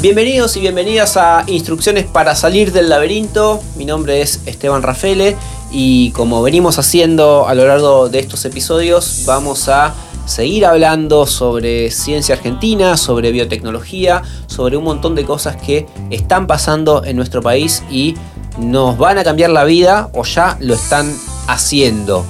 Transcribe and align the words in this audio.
Bienvenidos 0.00 0.56
y 0.56 0.60
bienvenidas 0.60 1.16
a 1.16 1.42
Instrucciones 1.48 2.06
para 2.06 2.36
salir 2.36 2.70
del 2.70 2.88
laberinto. 2.88 3.60
Mi 3.74 3.84
nombre 3.84 4.22
es 4.22 4.42
Esteban 4.46 4.84
Rafele 4.84 5.36
y 5.72 6.12
como 6.12 6.40
venimos 6.40 6.78
haciendo 6.78 7.48
a 7.48 7.54
lo 7.56 7.66
largo 7.66 8.08
de 8.08 8.20
estos 8.20 8.44
episodios, 8.44 9.24
vamos 9.26 9.68
a 9.68 9.92
seguir 10.24 10.66
hablando 10.66 11.26
sobre 11.26 11.90
ciencia 11.90 12.36
argentina, 12.36 12.96
sobre 12.96 13.32
biotecnología, 13.32 14.22
sobre 14.46 14.76
un 14.76 14.84
montón 14.84 15.16
de 15.16 15.24
cosas 15.24 15.56
que 15.56 15.88
están 16.10 16.46
pasando 16.46 17.04
en 17.04 17.16
nuestro 17.16 17.42
país 17.42 17.82
y 17.90 18.14
nos 18.56 18.98
van 18.98 19.18
a 19.18 19.24
cambiar 19.24 19.50
la 19.50 19.64
vida 19.64 20.10
o 20.14 20.22
ya 20.22 20.56
lo 20.60 20.74
están 20.74 21.12
haciendo. 21.48 22.24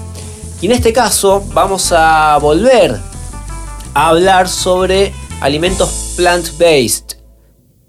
Y 0.62 0.66
en 0.66 0.72
este 0.72 0.94
caso 0.94 1.44
vamos 1.52 1.92
a 1.92 2.38
volver 2.38 2.98
a 3.92 4.08
hablar 4.08 4.48
sobre 4.48 5.12
alimentos 5.42 6.14
plant-based 6.16 7.17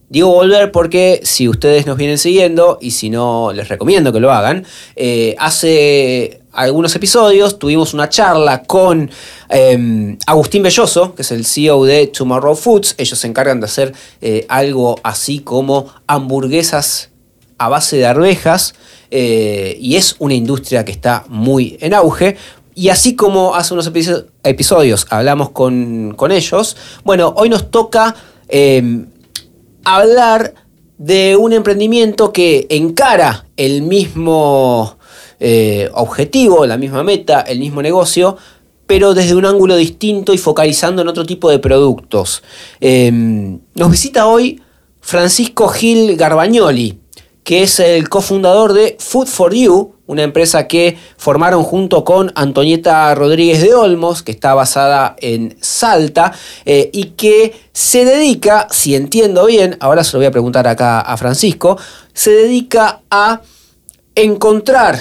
Digo 0.09 0.29
volver 0.29 0.71
porque 0.71 1.21
si 1.23 1.47
ustedes 1.47 1.85
nos 1.85 1.95
vienen 1.95 2.17
siguiendo 2.17 2.79
y 2.81 2.91
si 2.91 3.11
no 3.11 3.53
les 3.53 3.67
recomiendo 3.67 4.11
que 4.11 4.19
lo 4.19 4.31
hagan, 4.31 4.65
eh, 4.95 5.35
hace 5.37 6.41
algunos 6.51 6.95
episodios 6.95 7.59
tuvimos 7.59 7.93
una 7.93 8.09
charla 8.09 8.63
con 8.63 9.11
em, 9.49 10.17
Agustín 10.25 10.63
Belloso, 10.63 11.13
que 11.13 11.21
es 11.21 11.31
el 11.31 11.45
CEO 11.45 11.85
de 11.85 12.07
Tomorrow 12.07 12.55
Foods. 12.55 12.95
Ellos 12.97 13.19
se 13.19 13.27
encargan 13.27 13.59
de 13.59 13.65
hacer 13.65 13.93
eh, 14.21 14.47
algo 14.49 14.99
así 15.03 15.39
como 15.39 15.93
hamburguesas 16.07 17.11
a 17.59 17.69
base 17.69 17.97
de 17.97 18.07
arvejas 18.07 18.73
eh, 19.11 19.77
y 19.79 19.95
es 19.95 20.15
una 20.17 20.33
industria 20.33 20.85
que 20.85 20.91
está 20.91 21.23
muy 21.27 21.77
en 21.81 21.93
auge. 21.93 22.35
Y 22.73 22.89
así 22.89 23.15
como 23.15 23.55
hace 23.55 23.75
unos 23.75 23.91
episodios 24.43 25.05
hablamos 25.11 25.51
con, 25.51 26.15
con 26.15 26.31
ellos, 26.31 26.77
bueno, 27.03 27.33
hoy 27.35 27.49
nos 27.49 27.69
toca 27.69 28.15
em, 28.47 29.05
hablar 29.83 30.53
de 30.97 31.37
un 31.37 31.53
emprendimiento 31.53 32.33
que 32.33 32.67
encara 32.69 33.45
el 33.57 33.81
mismo 33.81 34.97
eh, 35.39 35.89
objetivo, 35.93 36.65
la 36.65 36.77
misma 36.77 37.03
meta, 37.03 37.41
el 37.41 37.59
mismo 37.59 37.81
negocio, 37.81 38.37
pero 38.85 39.13
desde 39.13 39.35
un 39.35 39.45
ángulo 39.45 39.77
distinto 39.77 40.33
y 40.33 40.37
focalizando 40.37 41.01
en 41.01 41.07
otro 41.07 41.25
tipo 41.25 41.49
de 41.49 41.59
productos. 41.59 42.43
Em, 42.81 43.59
nos 43.75 43.91
visita 43.91 44.27
hoy 44.27 44.61
Francisco 44.99 45.69
Gil 45.69 46.17
Garbagnoli, 46.17 46.99
que 47.43 47.63
es 47.63 47.79
el 47.79 48.09
cofundador 48.09 48.73
de 48.73 48.97
Food 48.99 49.27
for 49.27 49.53
You, 49.53 49.93
una 50.09 50.23
empresa 50.23 50.67
que 50.67 50.97
formaron 51.17 51.61
junto 51.61 52.03
con 52.03 52.31
Antonieta 52.33 53.13
Rodríguez 53.13 53.61
de 53.61 53.75
Olmos, 53.75 54.23
que 54.23 54.31
está 54.31 54.55
basada 54.55 55.15
en 55.19 55.55
Salta, 55.61 56.33
eh, 56.65 56.89
y 56.91 57.11
que 57.11 57.53
se 57.73 58.05
dedica, 58.05 58.67
si 58.71 58.95
entiendo 58.95 59.45
bien, 59.45 59.77
ahora 59.79 60.03
se 60.03 60.13
lo 60.13 60.19
voy 60.19 60.25
a 60.25 60.31
preguntar 60.31 60.67
acá 60.67 60.99
a 60.99 61.15
Francisco, 61.15 61.77
se 62.11 62.31
dedica 62.31 63.03
a 63.11 63.41
encontrar 64.15 64.99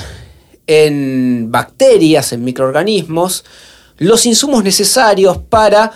en 0.66 1.50
bacterias, 1.50 2.34
en 2.34 2.44
microorganismos, 2.44 3.46
los 3.96 4.26
insumos 4.26 4.62
necesarios 4.62 5.38
para 5.38 5.90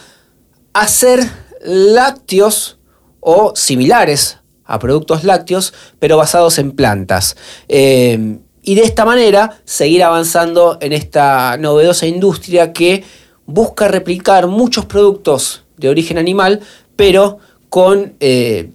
hacer 0.72 1.20
lácteos 1.60 2.78
o 3.20 3.52
similares 3.54 4.38
a 4.64 4.78
productos 4.78 5.22
lácteos, 5.22 5.74
pero 5.98 6.16
basados 6.16 6.56
en 6.58 6.72
plantas. 6.72 7.36
Eh, 7.69 8.38
y 8.62 8.77
de 8.77 8.82
esta 8.82 9.05
manera 9.05 9.60
seguir 9.64 10.02
avanzando 10.05 10.78
en 10.80 10.92
esta 10.92 11.56
novedosa 11.58 12.06
industria 12.06 12.72
que 12.72 13.04
busca 13.44 13.88
replicar 13.88 14.46
muchos 14.46 14.86
productos 14.86 15.64
de 15.77 15.88
origen 15.88 16.16
animal, 16.16 16.60
pero 16.94 17.38
con 17.69 18.14
eh, 18.20 18.70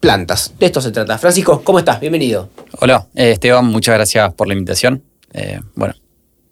plantas. 0.00 0.52
De 0.58 0.66
esto 0.66 0.80
se 0.80 0.90
trata. 0.90 1.16
Francisco, 1.16 1.62
¿cómo 1.62 1.78
estás? 1.78 2.00
Bienvenido. 2.00 2.50
Hola, 2.80 3.06
eh, 3.14 3.32
Esteban, 3.32 3.66
muchas 3.66 3.94
gracias 3.94 4.34
por 4.34 4.48
la 4.48 4.54
invitación. 4.54 5.02
Eh, 5.32 5.60
bueno, 5.74 5.94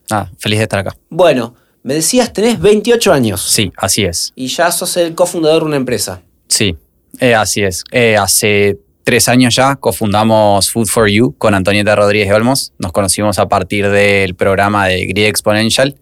nada, 0.09 0.31
feliz 0.39 0.59
de 0.59 0.63
estar 0.65 0.79
acá. 0.79 0.97
Bueno, 1.09 1.55
me 1.83 1.95
decías, 1.95 2.33
tenés 2.33 2.61
28 2.61 3.13
años. 3.13 3.43
Sí, 3.43 3.73
así 3.77 4.05
es. 4.05 4.33
Y 4.37 4.47
ya 4.47 4.71
sos 4.71 4.97
el 4.97 5.15
cofundador 5.15 5.63
de 5.63 5.67
una 5.67 5.77
empresa. 5.77 6.23
Sí, 6.49 6.77
así 7.21 7.63
es. 7.63 7.83
hace 8.21 8.79
tres 9.07 9.29
años 9.29 9.55
ya 9.55 9.77
cofundamos 9.77 10.73
Food 10.73 10.89
for 10.89 11.09
You 11.09 11.33
con 11.39 11.55
Antonieta 11.55 11.95
Rodríguez 11.95 12.33
Olmos. 12.33 12.73
Nos 12.81 12.91
conocimos 12.91 13.39
a 13.39 13.47
partir 13.47 13.89
del 13.89 14.35
programa 14.35 14.89
de 14.89 15.07
Grid 15.07 15.27
Exponential, 15.27 15.95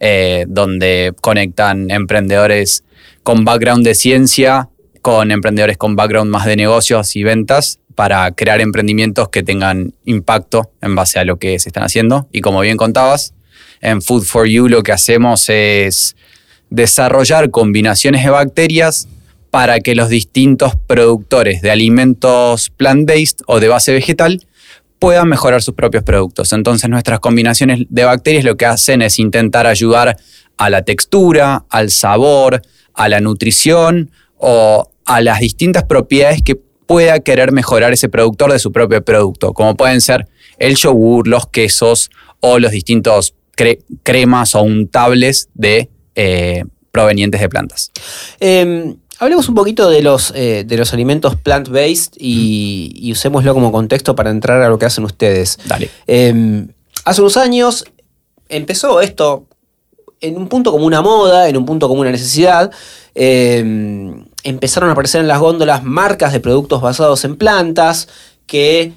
eh, 0.00 0.46
donde 0.48 1.12
conectan 1.20 1.90
emprendedores 1.90 2.84
con 3.22 3.44
background 3.44 3.84
de 3.84 3.94
ciencia 3.94 4.70
con 5.02 5.30
emprendedores 5.30 5.76
con 5.76 5.94
background 5.94 6.30
más 6.30 6.46
de 6.46 6.56
negocios 6.56 7.16
y 7.16 7.22
ventas 7.22 7.80
para 7.94 8.30
crear 8.32 8.62
emprendimientos 8.62 9.28
que 9.28 9.42
tengan 9.42 9.92
impacto 10.06 10.72
en 10.80 10.94
base 10.94 11.18
a 11.18 11.26
lo 11.26 11.38
que 11.38 11.58
se 11.58 11.68
están 11.68 11.84
haciendo. 11.84 12.28
Y 12.32 12.40
como 12.40 12.60
bien 12.62 12.78
contabas, 12.78 13.34
en 13.82 14.00
Food 14.00 14.22
for 14.22 14.46
You 14.46 14.68
lo 14.68 14.82
que 14.82 14.92
hacemos 14.92 15.50
es 15.50 16.16
desarrollar 16.70 17.50
combinaciones 17.50 18.24
de 18.24 18.30
bacterias 18.30 19.06
para 19.50 19.80
que 19.80 19.94
los 19.94 20.08
distintos 20.08 20.76
productores 20.86 21.62
de 21.62 21.70
alimentos 21.70 22.70
plant-based 22.70 23.40
o 23.46 23.60
de 23.60 23.68
base 23.68 23.92
vegetal 23.92 24.46
puedan 24.98 25.28
mejorar 25.28 25.62
sus 25.62 25.74
propios 25.74 26.02
productos. 26.02 26.52
Entonces 26.52 26.90
nuestras 26.90 27.20
combinaciones 27.20 27.86
de 27.88 28.04
bacterias 28.04 28.44
lo 28.44 28.56
que 28.56 28.66
hacen 28.66 29.02
es 29.02 29.18
intentar 29.18 29.66
ayudar 29.66 30.16
a 30.56 30.70
la 30.70 30.82
textura, 30.82 31.64
al 31.70 31.90
sabor, 31.90 32.62
a 32.94 33.08
la 33.08 33.20
nutrición 33.20 34.10
o 34.36 34.90
a 35.04 35.20
las 35.20 35.40
distintas 35.40 35.84
propiedades 35.84 36.42
que 36.42 36.56
pueda 36.56 37.20
querer 37.20 37.52
mejorar 37.52 37.92
ese 37.92 38.08
productor 38.08 38.52
de 38.52 38.58
su 38.58 38.72
propio 38.72 39.04
producto, 39.04 39.52
como 39.52 39.76
pueden 39.76 40.00
ser 40.00 40.26
el 40.58 40.76
yogur, 40.76 41.28
los 41.28 41.46
quesos 41.46 42.10
o 42.40 42.58
los 42.58 42.72
distintos 42.72 43.34
cremas 44.02 44.54
o 44.54 44.62
untables 44.62 45.48
de, 45.54 45.90
eh, 46.14 46.64
provenientes 46.90 47.40
de 47.40 47.48
plantas. 47.48 47.90
Em, 48.40 48.96
Hablemos 49.20 49.48
un 49.48 49.56
poquito 49.56 49.90
de 49.90 50.00
los, 50.00 50.32
eh, 50.36 50.64
de 50.64 50.76
los 50.76 50.92
alimentos 50.92 51.34
plant-based 51.34 52.12
y, 52.18 53.10
usémoslo 53.10 53.52
como 53.52 53.72
contexto 53.72 54.14
para 54.14 54.30
entrar 54.30 54.62
a 54.62 54.68
lo 54.68 54.78
que 54.78 54.86
hacen 54.86 55.04
ustedes. 55.04 55.58
Dale. 55.64 55.90
Em, 56.06 56.68
hace 57.04 57.20
unos 57.20 57.36
años 57.36 57.84
empezó 58.48 59.00
esto 59.00 59.46
en 60.20 60.36
un 60.36 60.48
punto 60.48 60.70
como 60.70 60.86
una 60.86 61.02
moda, 61.02 61.48
en 61.48 61.56
un 61.56 61.66
punto 61.66 61.88
como 61.88 62.02
una 62.02 62.12
necesidad. 62.12 62.70
Em, 63.14 64.24
empezaron 64.44 64.88
a 64.88 64.92
aparecer 64.92 65.20
en 65.20 65.28
las 65.28 65.40
góndolas 65.40 65.82
marcas 65.82 66.32
de 66.32 66.38
productos 66.38 66.80
basados 66.80 67.24
en 67.24 67.36
plantas 67.36 68.08
que 68.46 68.92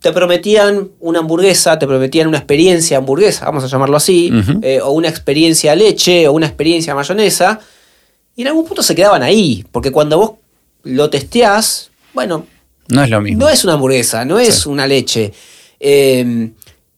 te 0.00 0.12
prometían 0.12 0.88
una 0.98 1.20
hamburguesa, 1.20 1.78
te 1.78 1.86
prometían 1.86 2.26
una 2.26 2.38
experiencia 2.38 2.98
hamburguesa, 2.98 3.44
vamos 3.44 3.62
a 3.62 3.66
llamarlo 3.66 3.96
así, 3.96 4.32
eh, 4.62 4.80
o 4.82 4.92
una 4.92 5.08
experiencia 5.08 5.76
leche, 5.76 6.26
o 6.26 6.32
una 6.32 6.46
experiencia 6.46 6.94
mayonesa 6.94 7.60
y 8.40 8.42
en 8.42 8.48
algún 8.48 8.64
punto 8.64 8.82
se 8.82 8.94
quedaban 8.94 9.22
ahí, 9.22 9.66
porque 9.70 9.92
cuando 9.92 10.16
vos 10.16 10.30
lo 10.84 11.10
testeás, 11.10 11.90
bueno, 12.14 12.46
no 12.88 13.04
es 13.04 13.10
lo 13.10 13.20
mismo. 13.20 13.38
No 13.38 13.50
es 13.50 13.64
una 13.64 13.74
hamburguesa, 13.74 14.24
no 14.24 14.38
es 14.38 14.64
una 14.64 14.86
leche. 14.86 15.30
Eh, 15.78 16.50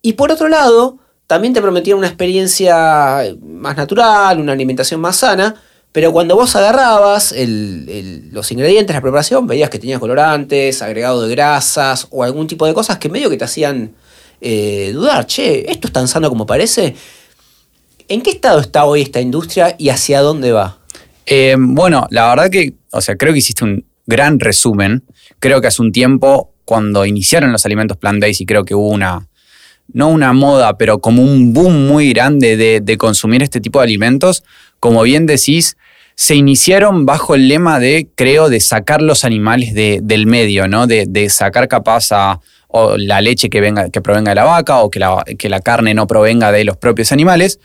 y 0.03 0.13
por 0.13 0.31
otro 0.31 0.49
lado, 0.49 0.99
también 1.27 1.53
te 1.53 1.61
prometían 1.61 1.99
una 1.99 2.07
experiencia 2.07 3.25
más 3.45 3.77
natural, 3.77 4.39
una 4.39 4.53
alimentación 4.53 5.01
más 5.01 5.17
sana, 5.17 5.61
pero 5.91 6.13
cuando 6.13 6.37
vos 6.37 6.55
agarrabas 6.55 7.35
los 7.37 8.53
ingredientes, 8.53 8.95
la 8.95 9.03
preparación, 9.03 9.49
veías 9.49 9.69
que 9.69 9.81
tenías 9.81 9.99
colorantes, 9.99 10.81
agregado 10.81 11.23
de 11.23 11.35
grasas 11.35 12.07
o 12.11 12.23
algún 12.23 12.47
tipo 12.47 12.67
de 12.67 12.73
cosas 12.73 12.99
que 12.99 13.09
medio 13.09 13.29
que 13.29 13.37
te 13.37 13.47
hacían 13.47 13.97
eh, 14.41 14.93
dudar, 14.95 15.27
che, 15.27 15.69
¿esto 15.69 15.89
es 15.89 15.93
tan 15.93 16.07
sano 16.07 16.29
como 16.29 16.47
parece? 16.47 16.95
¿En 18.07 18.23
qué 18.23 18.31
estado 18.31 18.61
está 18.61 18.85
hoy 18.85 19.03
esta 19.03 19.21
industria 19.21 19.75
y 19.77 19.89
hacia 19.89 20.21
dónde 20.21 20.53
va? 20.53 20.79
Eh, 21.27 21.57
bueno, 21.59 22.07
la 22.11 22.29
verdad 22.29 22.51
que, 22.51 22.75
o 22.91 23.01
sea, 23.01 23.17
creo 23.17 23.33
que 23.33 23.39
hiciste 23.39 23.65
un 23.65 23.85
gran 24.07 24.41
resumen. 24.41 25.05
Creo 25.39 25.61
que 25.61 25.69
hace 25.69 25.83
un 25.83 25.93
tiempo, 25.93 26.53
cuando 26.65 27.07
iniciaron 27.07 27.53
los 27.53 27.65
alimentos 27.67 27.97
plant-based, 27.99 28.41
y 28.41 28.47
creo 28.47 28.65
que 28.65 28.75
hubo 28.75 28.89
una, 28.89 29.29
no 29.93 30.09
una 30.09 30.33
moda, 30.33 30.77
pero 30.79 30.99
como 30.99 31.23
un 31.23 31.53
boom 31.53 31.87
muy 31.87 32.13
grande 32.13 32.57
de, 32.57 32.97
consumir 32.99 33.43
este 33.43 33.61
tipo 33.61 33.79
de 33.79 33.85
alimentos, 33.85 34.45
como 34.81 35.03
bien 35.03 35.27
decís, 35.27 35.77
se 36.15 36.35
iniciaron 36.35 37.07
bajo 37.07 37.35
el 37.35 37.49
lema 37.49 37.79
de, 37.79 38.09
creo, 38.15 38.49
de 38.49 38.61
sacar 38.61 39.01
los 39.01 39.25
animales 39.25 39.75
del 39.75 40.27
medio, 40.27 40.69
¿no? 40.69 40.87
De, 40.87 41.07
de 41.09 41.31
sacar 41.31 41.69
capaz 41.69 42.13
a 42.13 42.41
o 42.73 42.97
la 42.97 43.21
leche 43.21 43.51
que, 43.51 43.61
venga, 43.61 43.91
que 43.91 44.01
provenga 44.01 44.31
de 44.31 44.35
la 44.35 44.45
vaca 44.45 44.79
o 44.79 44.91
que 44.91 44.99
la, 44.99 45.25
que 45.39 45.51
la 45.51 45.61
carne 45.61 45.93
no 45.93 46.07
provenga 46.07 46.51
de 46.53 46.65
los 46.65 46.79
propios 46.79 47.13
animales, 47.13 47.61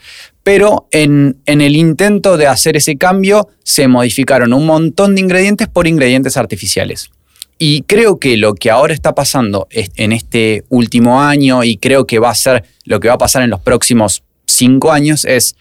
pero 0.48 0.88
en, 0.92 1.42
en, 1.44 1.60
el 1.60 1.76
intento 1.76 2.38
de 2.38 2.46
hacer 2.46 2.74
ese 2.74 2.96
cambio 2.96 3.50
se 3.64 3.86
modificaron 3.86 4.54
un 4.54 4.64
montón 4.64 5.14
de 5.14 5.20
ingredientes 5.20 5.68
por 5.68 5.86
ingredientes 5.86 6.38
artificiales. 6.38 7.10
Y 7.58 7.82
creo 7.82 8.18
que 8.18 8.38
lo 8.38 8.54
que 8.54 8.70
ahora 8.70 8.94
está 8.94 9.14
pasando 9.14 9.68
en 9.70 10.12
este 10.12 10.64
último 10.70 11.20
año 11.20 11.64
y 11.64 11.76
creo 11.76 12.06
que 12.06 12.18
va 12.18 12.30
a 12.30 12.34
ser 12.34 12.64
lo 12.84 12.98
que 12.98 13.08
va 13.08 13.14
a 13.16 13.18
pasar 13.18 13.42
en 13.42 13.50
los 13.50 13.60
próximos 13.60 14.22
cinco 14.46 14.90
años 14.90 15.26
es 15.26 15.54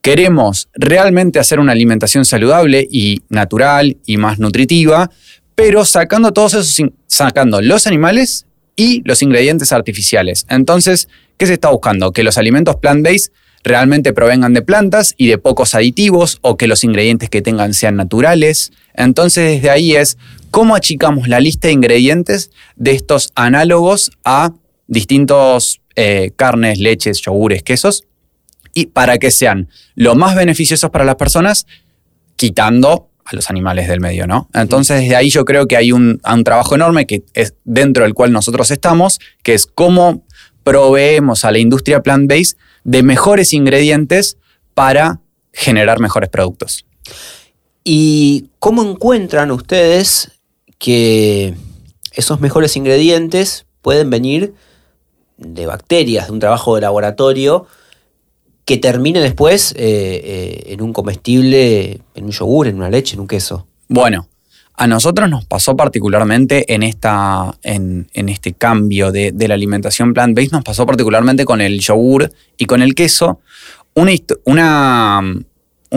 queremos 0.00 0.68
realmente 0.74 1.40
hacer 1.40 1.58
una 1.58 1.72
alimentación 1.72 2.24
saludable 2.24 2.86
y 2.88 3.22
natural 3.30 3.96
y 4.06 4.16
más 4.16 4.38
nutritiva, 4.38 5.10
pero 5.56 5.84
sacando 5.84 6.32
todos 6.32 6.54
esos, 6.54 6.88
sacando 7.08 7.60
los 7.60 7.88
animales 7.88 8.46
y 8.76 9.02
los 9.08 9.22
ingredientes 9.22 9.72
artificiales. 9.72 10.46
Entonces, 10.48 11.08
¿qué 11.36 11.46
se 11.46 11.54
está 11.54 11.70
buscando? 11.70 12.12
Que 12.12 12.22
los 12.22 12.38
alimentos 12.38 12.76
plant-based 12.76 13.32
realmente 13.64 14.12
provengan 14.12 14.52
de 14.52 14.62
plantas 14.62 15.14
y 15.16 15.26
de 15.26 15.38
pocos 15.38 15.74
aditivos 15.74 16.38
o 16.42 16.56
que 16.56 16.68
los 16.68 16.84
ingredientes 16.84 17.30
que 17.30 17.42
tengan 17.42 17.72
sean 17.74 17.96
naturales. 17.96 18.72
Entonces, 18.94 19.56
desde 19.56 19.70
ahí 19.70 19.96
es 19.96 20.18
cómo 20.50 20.76
achicamos 20.76 21.26
la 21.26 21.40
lista 21.40 21.68
de 21.68 21.74
ingredientes 21.74 22.50
de 22.76 22.92
estos 22.92 23.32
análogos 23.34 24.12
a 24.24 24.52
distintos 24.86 25.80
eh, 25.96 26.30
carnes, 26.36 26.78
leches, 26.78 27.20
yogures, 27.22 27.62
quesos, 27.62 28.04
y 28.74 28.86
para 28.86 29.18
que 29.18 29.30
sean 29.30 29.68
lo 29.94 30.14
más 30.14 30.34
beneficiosos 30.36 30.90
para 30.90 31.04
las 31.04 31.16
personas, 31.16 31.66
quitando 32.36 33.08
a 33.24 33.34
los 33.34 33.48
animales 33.48 33.88
del 33.88 34.00
medio, 34.00 34.26
¿no? 34.26 34.50
Entonces, 34.52 35.00
desde 35.00 35.16
ahí 35.16 35.30
yo 35.30 35.46
creo 35.46 35.66
que 35.66 35.76
hay 35.76 35.92
un, 35.92 36.20
un, 36.22 36.44
trabajo 36.44 36.74
enorme 36.74 37.06
que 37.06 37.22
es 37.32 37.54
dentro 37.64 38.04
del 38.04 38.12
cual 38.12 38.32
nosotros 38.32 38.70
estamos, 38.70 39.18
que 39.42 39.54
es 39.54 39.64
cómo 39.64 40.24
proveemos 40.64 41.44
a 41.44 41.52
la 41.52 41.58
industria 41.58 42.02
plant-based 42.02 42.56
de 42.82 43.02
mejores 43.02 43.52
ingredientes 43.52 44.38
para 44.74 45.20
generar 45.52 46.00
mejores 46.00 46.30
productos. 46.30 46.84
¿Y 47.84 48.48
cómo 48.58 48.82
encuentran 48.82 49.50
ustedes 49.50 50.32
que 50.78 51.54
esos 52.12 52.40
mejores 52.40 52.76
ingredientes 52.76 53.66
pueden 53.82 54.10
venir 54.10 54.54
de 55.36 55.66
bacterias, 55.66 56.26
de 56.26 56.32
un 56.32 56.40
trabajo 56.40 56.74
de 56.74 56.80
laboratorio, 56.80 57.66
que 58.64 58.78
termine 58.78 59.20
después 59.20 59.72
eh, 59.72 59.76
eh, 60.24 60.64
en 60.68 60.80
un 60.80 60.92
comestible, 60.92 62.00
en 62.14 62.24
un 62.24 62.30
yogur, 62.30 62.66
en 62.66 62.76
una 62.76 62.88
leche, 62.88 63.14
en 63.14 63.20
un 63.20 63.28
queso? 63.28 63.66
Bueno, 63.88 64.28
a 64.76 64.86
nosotros 64.86 65.30
nos 65.30 65.44
pasó 65.44 65.76
particularmente 65.76 66.72
en, 66.74 66.82
este 66.82 68.52
cambio 68.54 69.12
de, 69.12 69.32
la 69.46 69.54
alimentación 69.54 70.12
plant-based, 70.12 70.50
nos 70.50 70.64
pasó 70.64 70.84
particularmente 70.84 71.44
con 71.44 71.60
el 71.60 71.78
yogur 71.78 72.32
y 72.56 72.64
con 72.64 72.82
el 72.82 72.94
queso, 72.94 73.40
una, 73.94 75.22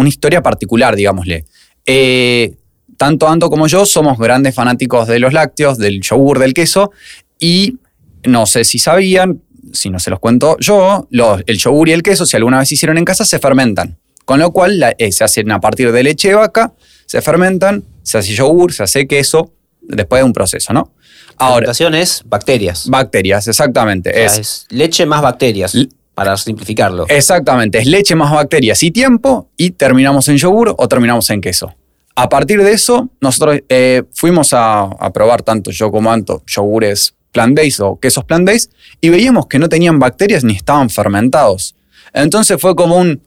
historia 0.05 0.43
particular, 0.43 0.95
digámosle. 0.95 1.45
Eh, 1.85 2.53
tanto 2.97 3.27
Anto 3.27 3.49
como 3.49 3.67
yo 3.67 3.85
somos 3.85 4.17
grandes 4.19 4.53
fanáticos 4.53 5.07
de 5.07 5.19
los 5.19 5.33
lácteos, 5.33 5.77
del 5.79 6.01
yogur, 6.01 6.37
del 6.37 6.53
queso, 6.53 6.91
y 7.39 7.77
no 8.25 8.45
sé 8.45 8.63
si 8.63 8.77
sabían, 8.77 9.41
si 9.73 9.89
no 9.89 9.97
se 9.99 10.11
los 10.11 10.19
cuento 10.19 10.57
yo, 10.59 11.07
el 11.11 11.57
yogur 11.57 11.89
y 11.89 11.93
el 11.93 12.03
queso, 12.03 12.27
si 12.27 12.37
alguna 12.37 12.59
vez 12.59 12.71
hicieron 12.71 12.97
en 12.99 13.05
casa, 13.05 13.25
se 13.25 13.39
fermentan. 13.39 13.97
Con 14.25 14.39
lo 14.39 14.51
cual 14.51 14.83
eh, 14.97 15.11
se 15.11 15.23
hacen 15.23 15.49
a 15.51 15.61
partir 15.61 15.91
de 15.91 16.03
leche 16.03 16.29
de 16.29 16.35
vaca, 16.35 16.73
se 17.05 17.21
fermentan, 17.21 17.85
se 18.07 18.17
hace 18.17 18.33
yogur, 18.33 18.71
se 18.71 18.83
hace 18.83 19.05
queso, 19.05 19.51
después 19.81 20.21
de 20.21 20.23
un 20.23 20.33
proceso, 20.33 20.71
¿no? 20.71 20.93
Ahora, 21.37 21.55
fermentación 21.55 21.93
es 21.93 22.23
bacterias. 22.25 22.87
Bacterias, 22.89 23.47
exactamente. 23.47 24.23
es, 24.23 24.65
leche 24.69 25.05
más 25.05 25.21
bacterias, 25.21 25.73
para 26.15 26.37
simplificarlo. 26.37 27.05
Exactamente, 27.09 27.79
es 27.79 27.85
leche 27.85 28.15
más 28.15 28.31
bacterias 28.31 28.81
y 28.81 28.91
tiempo, 28.91 29.49
y 29.57 29.71
terminamos 29.71 30.27
en 30.29 30.37
yogur 30.37 30.73
o 30.77 30.87
terminamos 30.87 31.29
en 31.29 31.41
queso. 31.41 31.75
A 32.15 32.29
partir 32.29 32.63
de 32.63 32.71
eso, 32.71 33.09
nosotros 33.19 33.59
eh, 33.67 34.03
fuimos 34.13 34.51
a, 34.53 34.89
probar 35.13 35.43
tanto 35.43 35.69
yo 35.69 35.91
como 35.91 36.11
Anto 36.11 36.41
yogures 36.47 37.13
plant-based 37.31 37.81
o 37.81 37.99
quesos 37.99 38.23
plant-based 38.23 38.71
y 39.01 39.09
veíamos 39.09 39.47
que 39.47 39.59
no 39.59 39.67
tenían 39.67 39.99
bacterias 39.99 40.43
ni 40.43 40.53
estaban 40.53 40.89
fermentados. 40.89 41.75
Entonces 42.13 42.59
fue 42.59 42.75
como 42.75 42.95
un, 42.95 43.21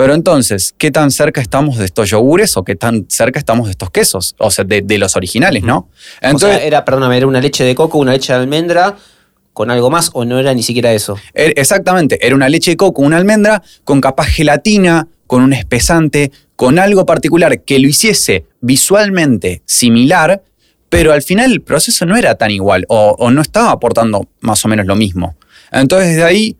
pero 0.00 0.14
entonces, 0.14 0.74
¿qué 0.78 0.90
tan 0.90 1.10
cerca 1.10 1.42
estamos 1.42 1.76
de 1.76 1.84
estos 1.84 2.08
yogures 2.08 2.56
o 2.56 2.64
qué 2.64 2.74
tan 2.74 3.04
cerca 3.10 3.38
estamos 3.38 3.66
de 3.66 3.72
estos 3.72 3.90
quesos? 3.90 4.34
O 4.38 4.50
sea, 4.50 4.64
de, 4.64 4.96
los 4.96 5.14
originales, 5.14 5.62
¿no? 5.62 5.90
Entonces, 6.22 6.48
o 6.48 6.52
sea, 6.54 6.64
era, 6.64 6.86
perdóname, 6.86 7.18
era 7.18 7.26
una 7.26 7.38
leche 7.38 7.64
de 7.64 7.74
coco, 7.74 7.98
una 7.98 8.12
leche 8.12 8.32
de 8.32 8.38
almendra 8.38 8.96
con 9.52 9.70
algo 9.70 9.90
más 9.90 10.08
o 10.14 10.24
no 10.24 10.38
era 10.38 10.54
ni 10.54 10.62
siquiera 10.62 10.90
eso. 10.94 11.18
Er, 11.34 11.52
exactamente, 11.54 12.18
era 12.26 12.34
una 12.34 12.48
leche 12.48 12.70
de 12.70 12.78
coco, 12.78 13.02
una 13.02 13.18
almendra 13.18 13.62
con 13.84 14.00
capaz 14.00 14.28
gelatina, 14.28 15.06
con 15.26 15.42
un 15.42 15.52
espesante, 15.52 16.32
con 16.56 16.78
algo 16.78 17.04
particular 17.04 17.60
que 17.60 17.78
lo 17.78 17.86
hiciese 17.86 18.46
visualmente 18.62 19.60
similar, 19.66 20.42
pero 20.88 21.12
al 21.12 21.20
final 21.20 21.52
el 21.52 21.60
proceso 21.60 22.06
no 22.06 22.16
era 22.16 22.36
tan 22.36 22.50
igual 22.50 22.86
o, 22.88 23.30
no 23.30 23.42
estaba 23.42 23.70
aportando 23.72 24.26
más 24.40 24.64
o 24.64 24.68
menos 24.68 24.86
lo 24.86 24.96
mismo. 24.96 25.36
Entonces 25.70 26.08
desde 26.08 26.24
ahí, 26.24 26.56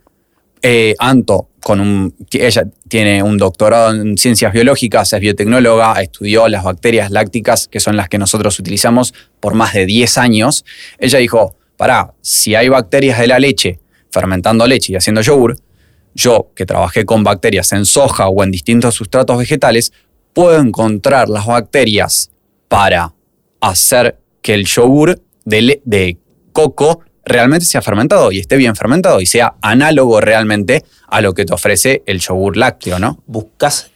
eh, 0.62 0.94
Anto, 0.98 1.48
con 1.60 1.80
un, 1.80 2.14
ella 2.32 2.64
tiene 2.88 3.22
un 3.22 3.38
doctorado 3.38 3.94
en 3.94 4.16
ciencias 4.16 4.52
biológicas, 4.52 5.12
es 5.12 5.20
biotecnóloga, 5.20 6.00
estudió 6.00 6.48
las 6.48 6.64
bacterias 6.64 7.10
lácticas, 7.10 7.68
que 7.68 7.80
son 7.80 7.96
las 7.96 8.08
que 8.08 8.18
nosotros 8.18 8.58
utilizamos 8.58 9.14
por 9.40 9.54
más 9.54 9.72
de 9.74 9.86
10 9.86 10.18
años. 10.18 10.64
Ella 10.98 11.18
dijo, 11.18 11.56
pará, 11.76 12.12
si 12.20 12.54
hay 12.54 12.68
bacterias 12.68 13.18
de 13.18 13.26
la 13.26 13.38
leche 13.38 13.80
fermentando 14.10 14.66
leche 14.66 14.92
y 14.92 14.96
haciendo 14.96 15.22
yogur, 15.22 15.56
yo 16.14 16.50
que 16.54 16.66
trabajé 16.66 17.04
con 17.04 17.22
bacterias 17.22 17.72
en 17.72 17.84
soja 17.84 18.28
o 18.28 18.42
en 18.42 18.50
distintos 18.50 18.94
sustratos 18.94 19.38
vegetales, 19.38 19.92
puedo 20.32 20.58
encontrar 20.58 21.28
las 21.28 21.46
bacterias 21.46 22.30
para 22.68 23.14
hacer 23.60 24.18
que 24.42 24.54
el 24.54 24.66
yogur 24.66 25.20
de, 25.44 25.80
de 25.84 26.18
coco 26.52 27.00
realmente 27.24 27.66
sea 27.66 27.82
fermentado 27.82 28.32
y 28.32 28.38
esté 28.40 28.56
bien 28.56 28.74
fermentado 28.74 29.20
y 29.20 29.26
sea 29.26 29.54
análogo 29.62 30.20
realmente 30.20 30.84
a 31.08 31.20
lo 31.20 31.34
que 31.34 31.44
te 31.44 31.52
ofrece 31.52 32.02
el 32.06 32.20
yogur 32.20 32.56
lácteo, 32.56 32.98
¿no? 32.98 33.22
¿Buscas 33.26 33.90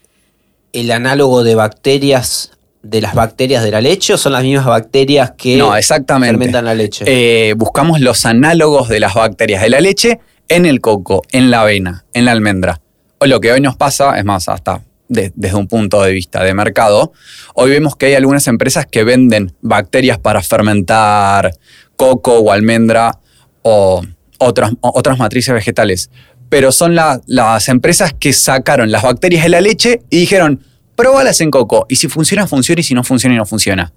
el 0.72 0.90
análogo 0.90 1.44
de 1.44 1.54
bacterias 1.54 2.52
de 2.82 3.00
las 3.00 3.14
bacterias 3.14 3.64
de 3.64 3.70
la 3.70 3.80
leche 3.80 4.14
o 4.14 4.18
son 4.18 4.32
las 4.32 4.42
mismas 4.42 4.66
bacterias 4.66 5.32
que 5.36 5.62
fermentan 6.06 6.64
la 6.64 6.74
leche? 6.74 7.04
Eh, 7.06 7.54
buscamos 7.54 8.00
los 8.00 8.26
análogos 8.26 8.88
de 8.88 9.00
las 9.00 9.14
bacterias 9.14 9.62
de 9.62 9.70
la 9.70 9.80
leche 9.80 10.20
en 10.48 10.66
el 10.66 10.80
coco, 10.80 11.22
en 11.32 11.50
la 11.50 11.62
avena, 11.62 12.04
en 12.12 12.26
la 12.26 12.32
almendra. 12.32 12.80
O 13.18 13.26
lo 13.26 13.40
que 13.40 13.52
hoy 13.52 13.60
nos 13.60 13.76
pasa, 13.76 14.18
es 14.18 14.24
más, 14.24 14.48
hasta 14.48 14.82
desde 15.08 15.54
un 15.54 15.68
punto 15.68 16.02
de 16.02 16.12
vista 16.12 16.42
de 16.42 16.54
mercado, 16.54 17.12
hoy 17.54 17.70
vemos 17.70 17.96
que 17.96 18.06
hay 18.06 18.14
algunas 18.14 18.46
empresas 18.48 18.86
que 18.86 19.04
venden 19.04 19.54
bacterias 19.60 20.18
para 20.18 20.42
fermentar 20.42 21.52
coco 21.96 22.38
o 22.38 22.52
almendra 22.52 23.18
o 23.62 24.02
otras, 24.38 24.72
otras 24.80 25.18
matrices 25.18 25.54
vegetales. 25.54 26.10
Pero 26.48 26.72
son 26.72 26.94
las 26.94 27.68
empresas 27.68 28.12
que 28.12 28.32
sacaron 28.32 28.92
las 28.92 29.02
bacterias 29.02 29.42
de 29.44 29.48
la 29.48 29.60
leche 29.60 30.02
y 30.10 30.20
dijeron, 30.20 30.60
próbalas 30.94 31.40
en 31.40 31.50
coco. 31.50 31.86
Y 31.88 31.96
si 31.96 32.08
funciona, 32.08 32.46
funciona. 32.46 32.80
Y 32.80 32.84
si 32.84 32.94
no 32.94 33.04
funciona, 33.04 33.36
no 33.36 33.46
funciona. 33.46 33.92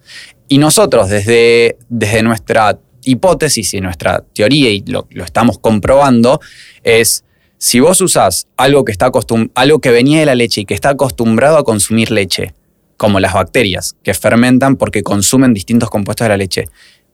Y 0.48 0.58
nosotros, 0.58 1.10
desde, 1.10 1.77
desde 1.89 2.24
nuestra 2.24 2.80
hipótesis 3.04 3.74
y 3.74 3.82
nuestra 3.82 4.24
teoría, 4.34 4.70
y 4.70 4.84
lo, 4.88 5.08
estamos 5.24 5.60
comprobando, 5.60 6.42
es 6.84 7.24
si 7.58 7.80
vos 7.80 8.01
usás 8.01 8.48
algo 8.58 8.86
que, 8.86 8.92
está 8.92 9.12
algo 9.56 9.80
que 9.80 9.92
venía 9.92 10.20
de 10.20 10.25
la 10.25 10.36
leche 10.36 10.62
y 10.62 10.66
que 10.66 10.74
está 10.74 10.89
acostumbrado 10.89 11.58
a 11.58 11.63
consumir 11.63 12.12
leche, 12.12 12.54
como 12.98 13.20
las 13.20 13.34
bacterias, 13.34 13.96
que 14.04 14.13
fermentan 14.13 14.75
porque 14.75 15.04
consumen 15.04 15.54
distintos 15.54 15.89
compuestos 15.89 16.25
de 16.25 16.30
la 16.30 16.38
leche, 16.38 16.66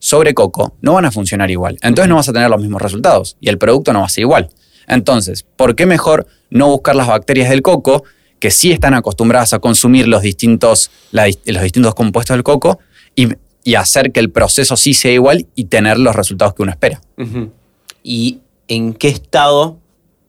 sobre 0.04 0.34
coco, 0.34 0.76
no 0.82 0.94
van 0.94 1.06
a 1.06 1.10
funcionar 1.10 1.50
igual. 1.50 1.78
Entonces 1.82 2.08
no 2.08 2.16
vas 2.16 2.28
a 2.28 2.32
tener 2.32 2.50
los 2.50 2.60
mismos 2.60 2.82
resultados 2.82 3.36
y 3.40 3.48
el 3.48 3.58
producto 3.58 3.92
no 3.92 4.00
va 4.00 4.06
a 4.06 4.10
ser 4.10 4.22
igual. 4.22 4.50
Entonces, 4.86 5.44
¿por 5.56 5.74
qué 5.74 5.86
mejor 5.86 6.26
no 6.50 6.68
buscar 6.68 6.94
las 6.94 7.08
bacterias 7.08 7.48
del 7.48 7.62
coco 7.62 8.04
que 8.38 8.50
sí 8.50 8.70
están 8.70 8.92
acostumbradas 8.94 9.54
a 9.54 9.60
consumir 9.60 10.06
los 10.06 10.20
distintos, 10.20 10.90
los 11.12 11.62
distintos 11.62 11.94
compuestos 11.94 12.36
del 12.36 12.42
coco 12.42 12.78
y 13.14 13.28
y 13.64 13.74
hacer 13.74 14.12
que 14.12 14.20
el 14.20 14.30
proceso 14.30 14.76
sí 14.76 14.94
sea 14.94 15.10
igual 15.10 15.46
y 15.54 15.64
tener 15.64 15.98
los 15.98 16.14
resultados 16.14 16.54
que 16.54 16.62
uno 16.62 16.70
espera. 16.70 17.00
¿Y 18.02 18.40
en 18.68 18.92
qué 18.92 19.08
estado 19.08 19.78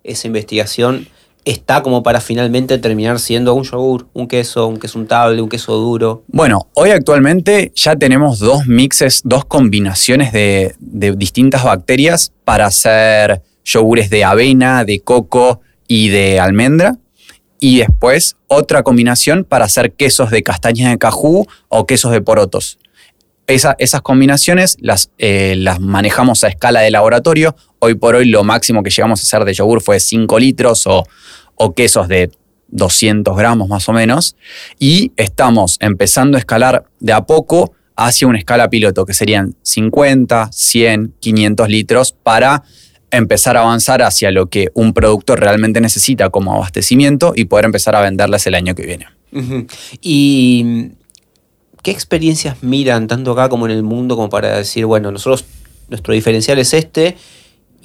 esa 0.04 0.28
investigación 0.28 1.08
está 1.46 1.84
como 1.84 2.04
para 2.04 2.20
finalmente 2.20 2.78
terminar 2.80 3.20
siendo 3.20 3.54
un 3.54 3.64
yogur, 3.64 4.08
un 4.14 4.28
queso, 4.28 4.68
un 4.68 4.78
queso 4.78 5.00
untable, 5.00 5.42
un 5.42 5.48
queso 5.48 5.76
duro? 5.76 6.24
Bueno, 6.28 6.68
hoy 6.74 6.90
actualmente 6.90 7.72
ya 7.76 7.96
tenemos 7.96 8.40
dos 8.40 8.68
mixes, 8.68 9.22
dos 9.24 9.46
combinaciones 9.46 10.34
de, 10.34 10.76
distintas 10.80 11.64
bacterias 11.64 12.34
para 12.44 12.66
hacer 12.66 13.44
yogures 13.64 14.10
de 14.10 14.24
avena, 14.24 14.84
de 14.84 15.00
coco 15.00 15.62
y 15.88 16.10
de 16.10 16.40
almendra. 16.40 16.98
Y 17.60 17.78
después 17.78 18.36
otra 18.48 18.84
combinación 18.84 19.44
para 19.44 19.66
hacer 19.66 19.94
quesos 19.94 20.30
de 20.32 20.44
castañas 20.44 20.92
de 20.92 20.98
cajú 20.98 21.48
o 21.70 21.86
quesos 21.86 22.12
de 22.12 22.22
porotos 22.22 22.80
esas 23.48 24.02
combinaciones 24.02 24.78
eh, 25.18 25.56
las 25.58 25.80
manejamos 25.80 26.44
a 26.44 26.48
escala 26.48 26.82
de 26.82 26.92
laboratorio. 26.92 27.56
Hoy 27.86 27.94
por 27.94 28.16
hoy 28.16 28.26
lo 28.30 28.44
máximo 28.44 28.82
que 28.82 28.90
llegamos 28.90 29.20
a 29.20 29.22
hacer 29.22 29.46
de 29.46 29.54
yogur 29.54 29.80
fue 29.80 30.00
5 30.00 30.40
litros 30.40 30.88
o, 30.88 31.06
o 31.54 31.74
quesos 31.76 32.08
de 32.08 32.32
200 32.70 33.38
gramos 33.38 33.70
más 33.70 33.88
o 33.88 33.94
menos. 33.94 34.36
Y 34.80 35.12
estamos 35.18 35.78
empezando 35.80 36.36
a 36.36 36.40
escalar 36.40 36.86
de 37.00 37.14
a 37.14 37.28
poco 37.28 37.74
hacia 37.96 38.28
una 38.28 38.40
escala 38.40 38.72
piloto, 38.72 39.06
que 39.06 39.14
serían 39.14 39.56
50, 39.62 40.50
100, 40.52 41.14
500 41.20 41.70
litros 41.70 42.12
para 42.12 42.64
empezar 43.12 43.56
a 43.56 43.62
avanzar 43.62 44.02
hacia 44.02 44.32
lo 44.32 44.48
que 44.48 44.70
un 44.74 44.92
producto 44.94 45.36
realmente 45.36 45.80
necesita 45.80 46.32
como 46.32 46.56
abastecimiento 46.56 47.34
y 47.36 47.46
poder 47.46 47.66
empezar 47.66 47.96
a 47.96 48.02
venderles 48.02 48.48
el 48.48 48.56
año 48.56 48.74
que 48.74 48.88
viene. 48.88 49.06
Y 50.02 50.90
¿qué 51.84 51.92
experiencias 51.92 52.64
miran 52.64 53.06
tanto 53.06 53.34
acá 53.34 53.48
como 53.48 53.68
en 53.68 53.74
el 53.74 53.84
mundo 53.84 54.16
como 54.16 54.32
para 54.32 54.58
decir, 54.58 54.88
bueno, 54.88 55.12
nosotros, 55.12 55.46
nuestro 55.88 56.16
diferencial 56.16 56.58
es 56.58 56.74
este 56.74 57.16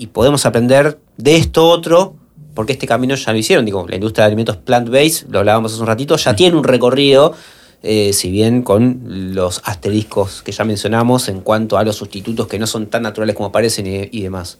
y 0.00 0.06
podemos 0.06 0.46
aprender 0.46 0.98
de 1.18 1.36
esto 1.36 1.68
otro 1.68 2.16
porque 2.54 2.72
este 2.72 2.86
camino 2.86 3.14
ya 3.14 3.32
lo 3.32 3.38
hicieron? 3.38 3.66
Digo, 3.66 3.86
la 3.86 3.96
industria 3.96 4.24
de 4.24 4.28
alimentos 4.28 4.56
plant-based, 4.56 5.28
lo 5.28 5.40
hablábamos 5.40 5.74
hace 5.74 5.80
un 5.82 5.86
ratito, 5.86 6.16
ya 6.16 6.34
tiene 6.34 6.56
un 6.56 6.64
recorrido, 6.64 7.34
eh, 7.82 8.14
si 8.14 8.30
bien 8.30 8.62
con 8.62 9.34
los 9.34 9.60
asteriscos 9.62 10.40
que 10.40 10.52
ya 10.52 10.64
mencionamos 10.64 11.28
en 11.28 11.42
cuanto 11.42 11.76
a 11.76 11.84
los 11.84 11.96
sustitutos 11.96 12.46
que 12.46 12.58
no 12.58 12.66
son 12.66 12.86
tan 12.86 13.02
naturales 13.02 13.36
como 13.36 13.52
parecen 13.52 14.08
y, 14.10 14.22
demás. 14.22 14.56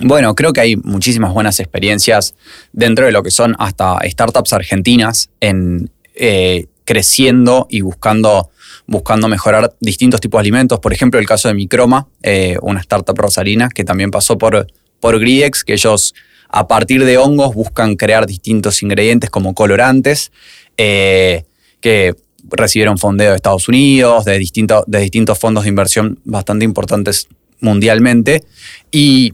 Bueno, 0.00 0.34
creo 0.34 0.54
que 0.54 0.62
hay 0.62 0.76
muchísimas 0.76 1.34
buenas 1.34 1.60
experiencias 1.60 2.34
dentro 2.72 3.04
de 3.04 3.12
lo 3.12 3.22
que 3.22 3.30
son 3.30 3.56
hasta 3.58 3.98
startups 4.04 4.54
argentinas 4.54 5.28
en 5.40 5.90
eh, 6.14 6.68
creciendo 6.86 7.66
y 7.68 7.82
buscando 7.82 8.49
buscando 8.90 9.28
mejorar 9.28 9.72
distintos 9.78 10.20
tipos 10.20 10.38
de 10.38 10.40
alimentos. 10.40 10.80
Por 10.80 10.92
ejemplo, 10.92 11.20
el 11.20 11.26
caso 11.26 11.46
de 11.46 11.54
Microma, 11.54 12.08
eh, 12.24 12.56
una 12.60 12.80
startup 12.80 13.16
rosarina 13.16 13.68
que 13.68 13.84
también 13.84 14.10
pasó 14.10 14.36
por, 14.36 14.66
por 14.98 15.20
Griex, 15.20 15.62
que 15.62 15.74
ellos 15.74 16.12
a 16.48 16.66
partir 16.66 17.04
de 17.04 17.16
hongos 17.16 17.54
buscan 17.54 17.94
crear 17.94 18.26
distintos 18.26 18.82
ingredientes 18.82 19.30
como 19.30 19.54
colorantes, 19.54 20.32
eh, 20.76 21.44
que 21.80 22.16
recibieron 22.50 22.98
fondeo 22.98 23.30
de 23.30 23.36
Estados 23.36 23.68
Unidos, 23.68 24.24
de, 24.24 24.32
de 24.32 24.98
distintos 24.98 25.38
fondos 25.38 25.62
de 25.62 25.68
inversión 25.68 26.18
bastante 26.24 26.64
importantes 26.64 27.28
mundialmente. 27.60 28.42
Y 28.90 29.32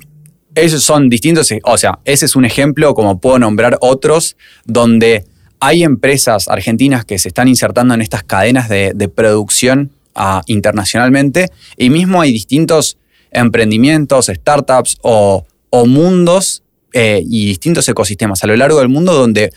esos 0.54 0.84
son 0.84 1.08
distintos, 1.08 1.48
o 1.64 1.78
sea, 1.78 1.98
ese 2.04 2.26
es 2.26 2.36
un 2.36 2.44
ejemplo, 2.44 2.92
como 2.92 3.20
puedo 3.20 3.38
nombrar 3.38 3.78
otros, 3.80 4.36
donde 4.66 5.25
hay 5.66 5.82
empresas 5.82 6.46
argentinas 6.46 7.04
que 7.04 7.18
se 7.18 7.26
están 7.26 7.49
insertando 7.49 7.92
en 7.92 8.00
estas 8.00 8.23
cadenas 8.23 8.68
de, 8.68 9.11
producción 9.12 9.90
ah, 10.14 10.42
internacionalmente 10.46 11.49
y 11.76 11.90
mismo 11.90 12.20
hay 12.20 12.30
distintos 12.30 12.99
emprendimientos, 13.32 14.26
startups 14.26 14.99
o, 15.02 15.44
mundos 15.85 16.62
eh, 16.92 17.20
y 17.28 17.46
distintos 17.46 17.87
ecosistemas 17.88 18.42
a 18.42 18.46
lo 18.46 18.56
largo 18.56 18.78
del 18.78 18.88
mundo 18.88 19.12
donde 19.12 19.52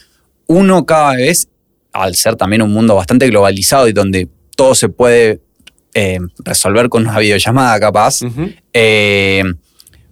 uno 0.48 0.86
cada 0.86 1.16
vez, 1.16 1.48
al 1.94 2.16
ser 2.16 2.36
también 2.36 2.64
un 2.64 2.74
mundo 2.74 2.96
bastante 2.96 3.28
globalizado 3.28 3.88
y 3.88 3.94
donde 3.94 4.28
todo 4.58 4.76
se 4.76 4.90
puede 4.90 5.40
eh, 5.94 6.20
resolver 6.40 6.90
con 6.90 7.04
una 7.04 7.20
videollamada 7.20 7.80
capaz, 7.80 8.20
eh, 8.74 9.44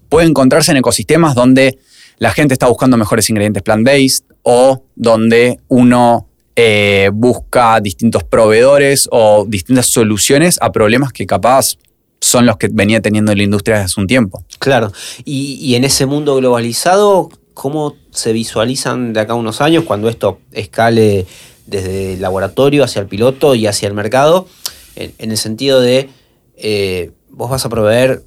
puede 0.08 0.28
encontrarse 0.28 0.72
en 0.72 0.78
ecosistemas 0.78 1.34
donde 1.34 1.78
la 2.20 2.32
gente 2.32 2.54
está 2.54 2.68
buscando 2.68 2.98
mejores 2.98 3.30
ingredientes 3.30 3.64
plant-based 3.64 4.27
o 4.50 4.82
donde 4.96 5.60
uno 5.68 6.30
eh, 6.56 7.10
busca 7.14 7.82
distintos 7.82 8.24
proveedores 8.24 9.10
o 9.12 9.44
distintas 9.46 9.88
soluciones 9.88 10.58
a 10.62 10.72
problemas 10.72 11.12
que 11.12 11.26
capaz 11.26 11.76
son 12.22 12.46
los 12.46 12.56
que 12.56 12.70
venía 12.72 13.02
teniendo 13.02 13.36
la 13.36 13.44
industria 13.44 13.76
desde 13.76 13.86
hace 13.88 14.00
un 14.00 14.08
tiempo. 14.08 14.46
Claro, 14.60 14.94
y, 15.26 15.76
en 15.76 15.84
ese 15.84 16.06
mundo 16.06 16.38
globalizado, 16.38 17.30
¿cómo 17.54 17.98
se 18.12 18.32
visualizan 18.32 19.12
de 19.12 19.20
acá 19.20 19.34
a 19.34 19.36
unos 19.36 19.60
años 19.60 19.84
cuando 19.84 20.08
esto 20.08 20.40
escale 20.54 21.26
desde 21.66 22.14
el 22.14 22.22
laboratorio 22.22 22.86
hacia 22.86 23.02
el 23.02 23.08
piloto 23.08 23.54
y 23.54 23.68
hacia 23.68 23.90
el 23.90 23.96
mercado? 23.96 24.48
En, 24.96 25.30
el 25.30 25.38
sentido 25.38 25.82
de, 25.82 26.10
eh, 26.56 27.12
vos 27.32 27.50
vas 27.50 27.66
a 27.66 27.70
proveer 27.70 28.24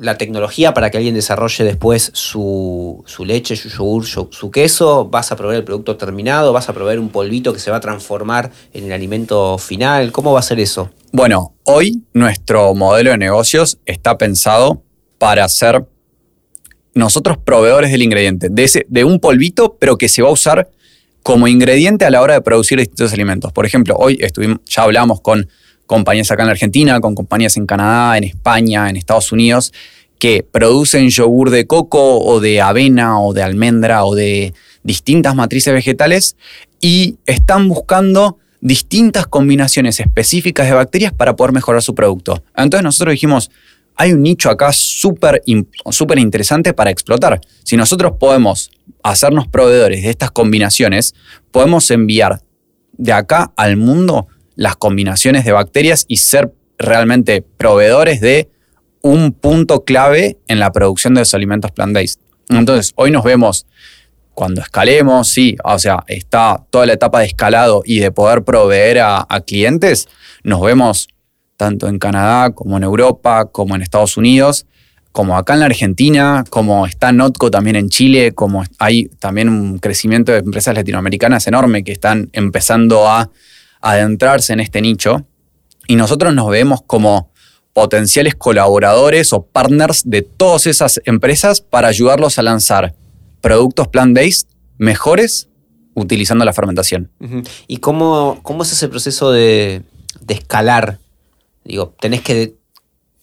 la 0.00 0.18
tecnología 0.18 0.74
para 0.74 0.90
que 0.90 0.98
alguien 0.98 1.14
desarrolle 1.14 1.64
después 1.64 2.10
su, 2.14 3.04
leche, 3.24 3.56
su 3.56 3.68
yogur, 3.68 4.06
su, 4.06 4.50
queso, 4.50 5.06
vas 5.06 5.32
a 5.32 5.36
proveer 5.36 5.58
el 5.58 5.64
producto 5.64 5.96
terminado, 5.96 6.52
vas 6.52 6.68
a 6.68 6.72
proveer 6.72 6.98
un 6.98 7.08
polvito 7.08 7.52
que 7.52 7.58
se 7.58 7.70
va 7.70 7.78
a 7.78 7.80
transformar 7.80 8.50
en 8.72 8.84
el 8.84 8.92
alimento 8.92 9.58
final. 9.58 10.12
¿Cómo 10.12 10.32
va 10.32 10.40
a 10.40 10.42
ser 10.42 10.60
eso? 10.60 10.90
Bueno, 11.12 11.54
hoy 11.64 12.02
nuestro 12.12 12.74
modelo 12.74 13.10
de 13.10 13.18
negocios 13.18 13.78
está 13.86 14.18
pensado 14.18 14.82
para 15.18 15.48
ser 15.48 15.86
nosotros 16.94 17.36
proveedores 17.38 17.90
del 17.90 18.02
ingrediente, 18.02 18.48
de, 18.50 18.64
ese, 18.64 18.86
de 18.88 19.04
un 19.04 19.20
polvito, 19.20 19.76
pero 19.78 19.98
que 19.98 20.08
se 20.08 20.22
va 20.22 20.28
a 20.28 20.32
usar 20.32 20.70
como 21.22 21.48
ingrediente 21.48 22.04
a 22.04 22.10
la 22.10 22.22
hora 22.22 22.34
de 22.34 22.40
producir 22.40 22.78
distintos 22.78 23.12
alimentos. 23.12 23.52
Por 23.52 23.66
ejemplo, 23.66 23.96
hoy 23.98 24.18
ya 24.66 24.82
hablamos 24.82 25.20
con 25.20 25.48
compañías 25.86 26.30
acá 26.30 26.42
en 26.42 26.50
Argentina, 26.50 27.00
con 27.00 27.14
compañías 27.14 27.56
en 27.56 27.66
Canadá, 27.66 28.18
en 28.18 28.24
España, 28.24 28.90
en 28.90 28.96
Estados 28.96 29.32
Unidos, 29.32 29.72
que 30.18 30.42
producen 30.42 31.08
yogur 31.08 31.50
de 31.50 31.66
coco 31.66 32.18
o 32.20 32.40
de 32.40 32.60
avena 32.60 33.20
o 33.20 33.32
de 33.32 33.42
almendra 33.42 34.04
o 34.04 34.14
de 34.14 34.54
distintas 34.82 35.34
matrices 35.34 35.74
vegetales 35.74 36.36
y 36.80 37.16
están 37.26 37.68
buscando 37.68 38.38
distintas 38.60 39.26
combinaciones 39.26 40.00
específicas 40.00 40.66
de 40.66 40.74
bacterias 40.74 41.12
para 41.12 41.36
poder 41.36 41.52
mejorar 41.52 41.82
su 41.82 41.94
producto. 41.94 42.42
Entonces 42.56 42.82
nosotros 42.82 43.12
dijimos, 43.12 43.50
hay 43.94 44.12
un 44.12 44.22
nicho 44.22 44.50
acá 44.50 44.72
súper 44.72 45.42
interesante 46.16 46.72
para 46.72 46.90
explotar. 46.90 47.40
Si 47.62 47.76
nosotros 47.76 48.12
podemos 48.18 48.70
hacernos 49.02 49.46
proveedores 49.48 50.02
de 50.02 50.10
estas 50.10 50.30
combinaciones, 50.30 51.14
podemos 51.50 51.90
enviar 51.90 52.42
de 52.92 53.12
acá 53.12 53.52
al 53.56 53.76
mundo 53.76 54.26
las 54.56 54.76
combinaciones 54.76 55.44
de 55.44 55.52
bacterias 55.52 56.04
y 56.08 56.16
ser 56.16 56.52
realmente 56.78 57.42
proveedores 57.42 58.20
de 58.20 58.48
un 59.02 59.32
punto 59.32 59.84
clave 59.84 60.38
en 60.48 60.58
la 60.58 60.72
producción 60.72 61.14
de 61.14 61.20
los 61.20 61.34
alimentos 61.34 61.70
plant-based. 61.70 62.18
Entonces, 62.48 62.92
hoy 62.96 63.10
nos 63.10 63.22
vemos 63.22 63.66
cuando 64.34 64.60
escalemos, 64.60 65.28
sí, 65.28 65.56
o 65.64 65.78
sea, 65.78 66.04
está 66.08 66.62
toda 66.70 66.86
la 66.86 66.92
etapa 66.92 67.20
de 67.20 67.26
escalado 67.26 67.82
y 67.86 68.00
de 68.00 68.10
poder 68.10 68.42
proveer 68.42 69.00
a, 69.00 69.26
clientes, 69.46 70.08
nos 70.42 70.60
vemos 70.60 71.08
tanto 71.56 71.88
en 71.88 71.98
Canadá 71.98 72.50
como 72.50 72.76
en 72.76 72.82
Europa, 72.82 73.46
como 73.46 73.74
en 73.74 73.82
Estados 73.82 74.18
Unidos, 74.18 74.66
como 75.10 75.38
acá 75.38 75.54
en 75.54 75.60
la 75.60 75.66
Argentina, 75.66 76.44
como 76.50 76.86
está 76.86 77.12
Notco 77.12 77.50
también 77.50 77.76
en 77.76 77.88
Chile, 77.88 78.32
como 78.32 78.62
hay 78.78 79.06
también 79.18 79.48
un 79.48 79.78
crecimiento 79.78 80.32
de 80.32 80.38
empresas 80.40 80.74
latinoamericanas 80.74 81.46
enorme 81.46 81.82
que 81.82 81.92
están 81.92 82.28
empezando 82.34 83.08
a 83.08 83.30
adentrarse 83.90 84.52
en 84.52 84.60
este 84.60 84.80
nicho 84.80 85.26
y 85.86 85.96
nosotros 85.96 86.34
nos 86.34 86.48
vemos 86.50 86.82
como 86.86 87.30
potenciales 87.72 88.34
colaboradores 88.34 89.32
o 89.32 89.46
partners 89.46 90.02
de 90.04 90.22
todas 90.22 90.66
esas 90.66 91.00
empresas 91.04 91.60
para 91.60 91.88
ayudarlos 91.88 92.38
a 92.38 92.42
lanzar 92.42 92.94
productos 93.40 93.88
plant-based 93.88 94.48
mejores 94.78 95.48
utilizando 95.94 96.44
la 96.44 96.52
fermentación. 96.52 97.10
¿Y 97.68 97.76
cómo, 97.78 98.40
cómo, 98.42 98.64
es 98.64 98.72
ese 98.72 98.88
proceso 98.88 99.30
de, 99.30 99.82
escalar? 100.28 100.98
Digo, 101.64 101.94
tenés 102.00 102.22
que 102.22 102.54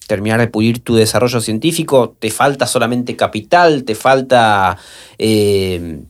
terminar 0.08 0.39
de 0.39 0.48
pulir 0.48 0.84
tu 0.84 0.96
desarrollo 0.96 1.41
científico, 1.41 2.15
te 2.20 2.32
falta 2.32 2.67
solamente 2.67 3.15
capital, 3.15 3.84
te 3.84 3.96
falta 3.96 4.77
eh, 5.17 6.03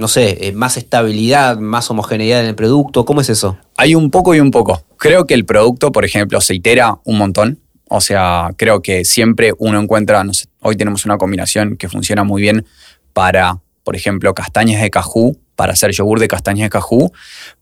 no 0.00 0.08
sé, 0.08 0.48
eh, 0.48 0.52
más 0.52 0.76
estabilidad, 0.76 1.58
más 1.58 1.90
homogeneidad 1.90 2.40
en 2.40 2.46
el 2.46 2.54
producto? 2.54 3.04
¿Cómo 3.04 3.20
es 3.20 3.28
eso? 3.28 3.58
Hay 3.76 3.94
un 3.94 4.10
poco 4.10 4.34
y 4.34 4.40
un 4.40 4.50
poco. 4.50 4.82
Creo 4.96 5.26
que 5.26 5.34
el 5.34 5.44
producto, 5.44 5.92
por 5.92 6.04
ejemplo, 6.04 6.40
se 6.40 6.54
itera 6.54 6.98
un 7.04 7.18
montón. 7.18 7.60
O 7.88 8.00
sea, 8.00 8.50
creo 8.56 8.82
que 8.82 9.04
siempre 9.04 9.52
uno 9.58 9.78
encuentra, 9.80 10.24
no 10.24 10.32
sé, 10.32 10.46
hoy 10.60 10.76
tenemos 10.76 11.04
una 11.04 11.18
combinación 11.18 11.76
que 11.76 11.88
funciona 11.88 12.24
muy 12.24 12.40
bien 12.40 12.64
para, 13.12 13.58
por 13.84 13.94
ejemplo, 13.94 14.32
castañas 14.32 14.80
de 14.80 14.90
cajú, 14.90 15.36
para 15.54 15.74
hacer 15.74 15.92
yogur 15.92 16.18
de 16.18 16.28
castañas 16.28 16.66
de 16.66 16.70
cajú, 16.70 17.12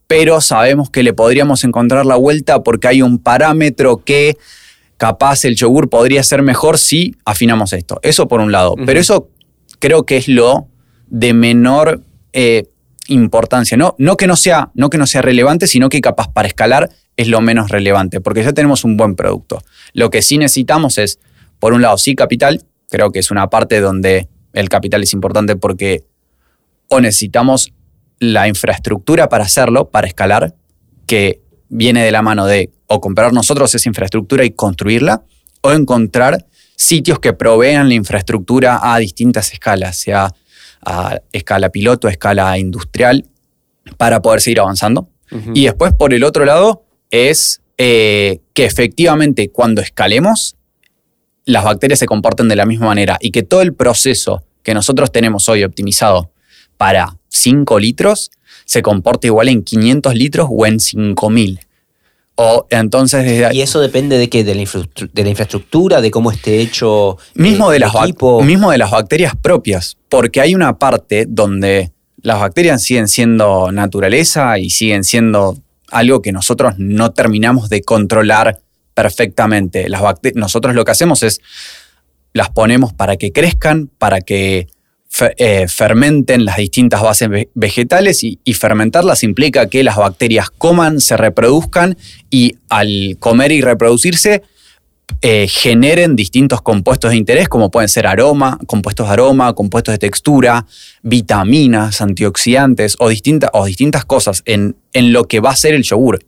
pero 0.07 0.39
sabemos 0.39 0.89
que 0.89 1.03
le 1.03 1.13
podríamos 1.13 1.63
encontrar 1.63 2.05
la 2.05 2.15
vuelta 2.15 2.63
porque 2.63 2.87
hay 2.87 3.01
un 3.01 3.19
parámetro 3.19 3.97
que 3.97 4.37
capaz 4.97 5.45
el 5.45 5.55
yogur 5.55 5.89
podría 5.89 6.23
ser 6.23 6.41
mejor 6.41 6.77
si 6.77 7.15
afinamos 7.25 7.73
esto. 7.73 7.99
Eso 8.01 8.27
por 8.27 8.39
un 8.39 8.51
lado. 8.51 8.75
Pero 8.85 8.99
eso 8.99 9.29
creo 9.79 10.03
que 10.03 10.17
es 10.17 10.27
lo 10.27 10.67
de 11.07 11.33
menor 11.33 12.03
eh, 12.33 12.65
importancia. 13.07 13.77
No, 13.77 13.95
no, 13.97 14.17
que 14.17 14.27
no, 14.27 14.35
sea, 14.35 14.71
no 14.73 14.89
que 14.89 14.97
no 14.97 15.07
sea 15.07 15.21
relevante, 15.21 15.67
sino 15.67 15.89
que 15.89 16.01
capaz 16.01 16.31
para 16.31 16.47
escalar 16.47 16.89
es 17.17 17.27
lo 17.27 17.41
menos 17.41 17.69
relevante, 17.69 18.21
porque 18.21 18.43
ya 18.43 18.53
tenemos 18.53 18.83
un 18.83 18.95
buen 18.95 19.15
producto. 19.15 19.61
Lo 19.93 20.09
que 20.09 20.21
sí 20.21 20.37
necesitamos 20.37 20.97
es, 20.97 21.19
por 21.59 21.73
un 21.73 21.81
lado, 21.81 21.97
sí 21.97 22.15
capital, 22.15 22.63
creo 22.89 23.11
que 23.11 23.19
es 23.19 23.31
una 23.31 23.49
parte 23.49 23.81
donde 23.81 24.29
el 24.53 24.69
capital 24.69 25.03
es 25.03 25.13
importante 25.13 25.55
porque 25.55 26.03
o 26.87 27.01
necesitamos 27.01 27.73
la 28.19 28.47
infraestructura 28.47 29.29
para 29.29 29.45
hacerlo, 29.45 29.89
para 29.89 30.07
escalar, 30.07 30.55
que 31.05 31.41
viene 31.69 32.03
de 32.03 32.11
la 32.11 32.21
mano 32.21 32.45
de 32.45 32.71
o 32.87 32.99
comprar 32.99 33.31
nosotros 33.33 33.73
esa 33.75 33.89
infraestructura 33.89 34.43
y 34.43 34.51
construirla, 34.51 35.23
o 35.61 35.71
encontrar 35.71 36.45
sitios 36.75 37.19
que 37.19 37.33
provean 37.33 37.89
la 37.89 37.95
infraestructura 37.95 38.79
a 38.81 38.97
distintas 38.97 39.53
escalas, 39.53 39.97
sea 39.97 40.33
a 40.81 41.19
escala 41.31 41.69
piloto, 41.69 42.07
a 42.07 42.11
escala 42.11 42.57
industrial, 42.57 43.25
para 43.97 44.21
poder 44.21 44.41
seguir 44.41 44.59
avanzando. 44.59 45.09
Y 45.53 45.65
después, 45.65 45.93
por 45.93 46.13
el 46.13 46.23
otro 46.23 46.43
lado, 46.43 46.85
es 47.11 47.61
eh, 47.77 48.39
que 48.53 48.65
efectivamente 48.65 49.49
cuando 49.49 49.81
escalemos, 49.81 50.55
las 51.45 51.63
bacterias 51.63 51.99
se 51.99 52.07
comporten 52.07 52.47
de 52.47 52.55
la 52.55 52.65
misma 52.65 52.87
manera 52.87 53.17
y 53.21 53.31
que 53.31 53.43
todo 53.43 53.61
el 53.61 53.73
proceso 53.73 54.43
que 54.63 54.73
nosotros 54.73 55.11
tenemos 55.11 55.47
hoy 55.49 55.63
optimizado 55.63 56.31
para 56.77 57.17
5 57.29 57.79
litros 57.79 58.31
se 58.65 58.81
comporte 58.81 59.27
igual 59.27 59.49
en 59.49 59.63
500 59.63 60.13
litros 60.15 60.47
o 60.51 60.65
en 60.65 60.79
5000. 60.79 61.59
O 62.41 62.65
entonces 62.69 63.25
desde 63.25 63.53
¿Y 63.53 63.61
eso 63.61 63.81
depende 63.81 64.17
de 64.17 64.29
qué? 64.29 64.45
¿De 64.45 64.55
la, 64.55 64.63
de 64.63 65.23
la 65.23 65.29
infraestructura? 65.29 65.99
¿De 65.99 66.09
cómo 66.09 66.31
esté 66.31 66.61
hecho 66.61 67.17
mismo, 67.33 67.69
eh, 67.69 67.71
de 67.71 67.75
el 67.75 67.81
las 67.81 67.93
equipo? 67.93 68.41
mismo 68.41 68.71
de 68.71 68.77
las 68.77 68.91
bacterias 68.91 69.33
propias, 69.35 69.97
porque 70.07 70.39
hay 70.39 70.55
una 70.55 70.79
parte 70.79 71.25
donde 71.27 71.91
las 72.21 72.39
bacterias 72.39 72.81
siguen 72.81 73.09
siendo 73.09 73.73
naturaleza 73.73 74.57
y 74.57 74.69
siguen 74.69 75.03
siendo 75.03 75.57
algo 75.91 76.21
que 76.21 76.31
nosotros 76.31 76.75
no 76.77 77.11
terminamos 77.11 77.67
de 77.67 77.81
controlar 77.81 78.61
perfectamente. 78.93 79.89
Las 79.89 80.01
nosotros 80.35 80.73
lo 80.73 80.85
que 80.85 80.91
hacemos 80.91 81.23
es 81.23 81.41
las 82.31 82.49
ponemos 82.51 82.93
para 82.93 83.17
que 83.17 83.33
crezcan, 83.33 83.87
para 83.97 84.21
que 84.21 84.67
fe- 85.19 85.35
eh, 85.37 85.67
fermenten 85.67 86.45
las 86.45 86.57
distintas 86.57 87.01
bases 87.01 87.29
ve- 87.29 87.49
vegetales 87.53 88.23
y, 88.23 88.39
y 88.43 88.53
fermentarlas 88.53 89.23
implica 89.23 89.67
que 89.67 89.83
las 89.83 89.97
bacterias 89.97 90.49
coman, 90.49 90.99
se 91.01 91.17
reproduzcan 91.17 91.97
y 92.29 92.55
al 92.69 93.17
comer 93.19 93.51
y 93.51 93.61
reproducirse 93.61 94.41
eh, 95.21 95.47
generen 95.49 96.15
distintos 96.15 96.61
compuestos 96.61 97.11
de 97.11 97.17
interés, 97.17 97.49
como 97.49 97.71
pueden 97.71 97.89
ser 97.89 98.05
aroma, 98.07 98.57
compuestos 98.67 99.07
de 99.07 99.13
aroma, 99.13 99.53
compuestos 99.53 99.93
de 99.93 99.97
textura, 99.97 100.65
vitaminas, 101.01 101.99
antioxidantes 102.01 102.95
o, 102.99 103.09
distinta- 103.09 103.49
o 103.53 103.65
distintas 103.65 104.05
cosas 104.05 104.43
en, 104.45 104.75
en 104.93 105.11
lo 105.11 105.25
que 105.25 105.39
va 105.41 105.49
a 105.51 105.55
ser 105.55 105.73
el 105.73 105.83
yogur. 105.83 106.19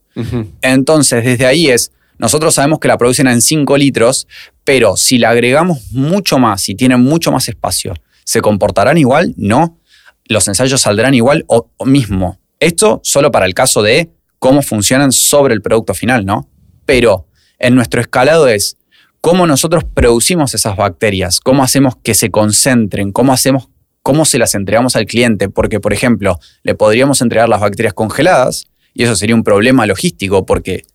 Entonces, 0.62 1.24
desde 1.24 1.46
ahí 1.46 1.70
es, 1.70 1.92
nosotros 2.18 2.54
sabemos 2.56 2.80
que 2.80 2.88
la 2.88 2.98
producen 2.98 3.28
en 3.28 3.42
5 3.42 3.78
litros, 3.78 4.28
pero 4.66 4.98
si 4.98 5.18
le 5.18 5.28
agregamos 5.28 5.80
mucho 5.92 6.38
más, 6.38 6.62
si 6.62 6.76
tienen 6.76 7.00
mucho 7.02 7.32
más 7.32 7.48
espacio, 7.48 7.94
¿se 8.32 8.40
comportarán 8.40 8.98
igual? 8.98 9.34
No. 9.36 9.78
¿Los 10.24 10.48
ensayos 10.48 10.80
saldrán 10.80 11.14
igual 11.14 11.44
o, 11.48 11.68
mismo? 11.86 12.40
Esto 12.62 13.02
solo 13.04 13.30
para 13.30 13.46
el 13.46 13.54
caso 13.54 13.84
de 13.84 14.10
cómo 14.40 14.62
funcionan 14.62 15.12
sobre 15.12 15.54
el 15.54 15.62
producto 15.62 15.94
final, 15.94 16.26
¿no? 16.26 16.50
Pero 16.86 17.28
en 17.60 17.76
nuestro 17.76 18.00
escalado 18.00 18.48
es 18.48 18.78
cómo 19.20 19.48
nosotros 19.48 19.84
producimos 19.84 20.54
esas 20.54 20.78
bacterias, 20.78 21.42
cómo 21.42 21.62
hacemos 21.62 21.98
que 22.02 22.14
se 22.14 22.32
concentren, 22.32 23.12
cómo 23.12 23.34
hacemos 23.34 23.68
cómo 24.02 24.24
se 24.24 24.40
las 24.40 24.56
entregamos 24.56 24.96
al 24.96 25.08
cliente, 25.08 25.50
porque 25.50 25.82
por 25.82 25.92
ejemplo, 25.92 26.40
le 26.64 26.74
podríamos 26.74 27.22
entregar 27.22 27.50
las 27.50 27.60
bacterias 27.60 27.94
congeladas 27.94 28.64
y 28.94 29.04
eso 29.04 29.18
sería 29.18 29.36
un 29.36 29.44
problema 29.44 29.86
logístico 29.86 30.46
porque 30.46 30.86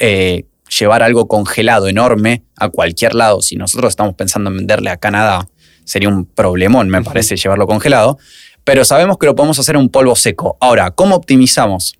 eh, 0.00 0.44
llevar 0.76 1.04
algo 1.04 1.28
congelado 1.28 1.86
enorme 1.86 2.42
a 2.56 2.68
cualquier 2.68 3.14
lado, 3.14 3.42
si 3.42 3.54
nosotros 3.54 3.90
estamos 3.90 4.16
pensando 4.16 4.50
en 4.50 4.56
venderle 4.56 4.90
a 4.90 4.96
Canadá, 4.96 5.48
sería 5.84 6.08
un 6.08 6.24
problemón, 6.24 6.88
me 6.88 7.02
parece, 7.02 7.36
llevarlo 7.36 7.66
congelado, 7.66 8.18
pero 8.64 8.84
sabemos 8.84 9.18
que 9.18 9.26
lo 9.26 9.34
podemos 9.34 9.58
hacer 9.58 9.74
en 9.74 9.82
un 9.82 9.88
polvo 9.88 10.14
seco. 10.16 10.56
Ahora, 10.60 10.90
¿cómo 10.90 11.16
optimizamos 11.16 11.94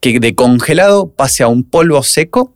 que 0.00 0.20
de 0.20 0.34
congelado 0.34 1.08
pase 1.10 1.42
a 1.42 1.48
un 1.48 1.64
polvo 1.64 2.02
seco, 2.02 2.54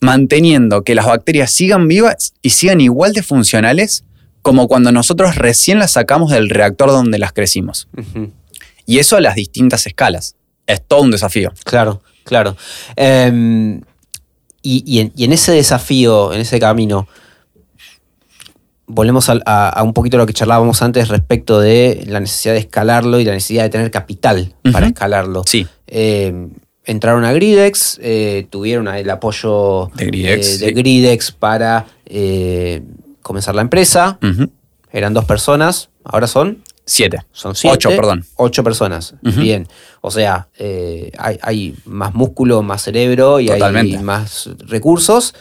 manteniendo 0.00 0.82
que 0.82 0.94
las 0.94 1.06
bacterias 1.06 1.52
sigan 1.52 1.88
vivas 1.88 2.34
y 2.42 2.50
sigan 2.50 2.80
igual 2.80 3.12
de 3.12 3.22
funcionales 3.22 4.04
como 4.42 4.66
cuando 4.66 4.90
nosotros 4.90 5.36
recién 5.36 5.78
las 5.78 5.92
sacamos 5.92 6.30
del 6.30 6.50
reactor 6.50 6.90
donde 6.90 7.18
las 7.18 7.32
crecimos? 7.32 7.88
Y 8.86 8.98
eso 8.98 9.16
a 9.16 9.20
las 9.20 9.36
distintas 9.36 9.86
escalas. 9.86 10.34
Es 10.66 10.82
todo 10.86 11.02
un 11.02 11.10
desafío. 11.10 11.52
Claro, 11.64 12.02
claro. 12.24 12.56
Em, 12.96 13.80
y, 14.62 14.82
y 14.86 15.00
en, 15.00 15.12
y 15.16 15.24
en 15.24 15.32
ese 15.32 15.52
desafío, 15.52 16.32
en 16.32 16.40
ese 16.40 16.58
camino, 16.58 17.06
volvemos 18.94 19.28
a, 19.30 19.68
a 19.70 19.82
un 19.82 19.94
poquito 19.94 20.18
lo 20.18 20.26
que 20.26 20.32
charlábamos 20.34 20.82
antes 20.82 21.08
respecto 21.08 21.60
de 21.60 22.04
la 22.06 22.20
necesidad 22.20 22.52
de 22.54 22.60
escalarlo 22.60 23.18
y 23.20 23.24
la 23.24 23.32
necesidad 23.32 23.62
de 23.64 23.70
tener 23.70 23.90
capital 23.90 24.54
para 24.70 24.86
escalarlo. 24.86 25.42
Sí. 25.46 25.66
Eh, 25.86 26.48
entraron 26.84 27.24
a 27.24 27.32
Gridex, 27.32 27.98
eh, 28.02 28.46
tuvieron 28.50 28.88
el 28.88 29.08
apoyo 29.08 29.90
De 29.94 30.06
Gridex, 30.06 30.46
eh, 30.46 30.58
de 30.58 30.66
sí. 30.68 30.74
Gridex 30.74 31.32
para 31.32 31.86
comenzar 33.22 33.54
la 33.54 33.62
empresa. 33.62 34.18
Eran 34.92 35.14
dos 35.14 35.24
personas, 35.24 35.88
ahora 36.04 36.26
son 36.26 36.62
Siete. 36.84 37.20
son 37.32 37.54
siete. 37.54 37.76
Ocho, 37.76 37.90
perdón. 37.90 38.26
Ocho 38.36 38.62
personas. 38.62 39.14
Bien. 39.22 39.66
O 40.02 40.10
sea, 40.10 40.48
hay, 41.18 41.38
hay 41.40 41.76
más 41.86 42.12
músculo, 42.14 42.62
más 42.62 42.82
cerebro 42.82 43.40
y 43.40 43.46
Totalmente. 43.46 43.96
hay 43.96 44.02
más 44.02 44.50
recursos. 44.66 45.34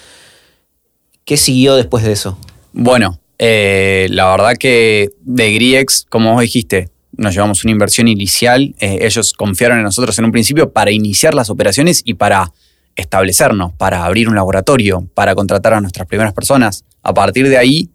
¿Qué 1.25 1.35
siguió 1.37 1.75
después 1.75 2.03
de 2.03 2.13
eso? 2.13 2.37
Bueno, 2.73 3.19
eh, 3.43 4.05
la 4.11 4.29
verdad 4.29 4.53
que 4.55 5.09
de 5.21 5.51
Griex, 5.51 6.05
como 6.07 6.33
vos 6.33 6.41
dijiste, 6.43 6.91
nos 7.13 7.33
llevamos 7.33 7.63
una 7.63 7.71
inversión 7.71 8.07
inicial. 8.07 8.75
eh, 8.79 8.99
ellos 9.01 9.33
confiaron 9.33 9.79
en 9.79 9.83
nosotros 9.83 10.19
en 10.19 10.25
un 10.25 10.31
principio 10.31 10.71
para 10.71 10.91
iniciar 10.91 11.33
las 11.33 11.49
operaciones 11.49 12.03
y 12.05 12.13
para 12.13 12.53
establecernos, 12.95 13.73
para 13.73 14.05
abrir 14.05 14.29
un 14.29 14.35
laboratorio, 14.35 15.07
para 15.15 15.33
contratar 15.33 15.73
a 15.73 15.81
nuestras 15.81 16.07
primeras 16.07 16.33
personas. 16.33 16.85
A 17.01 17.15
partir 17.15 17.49
de 17.49 17.57
ahí, 17.57 17.89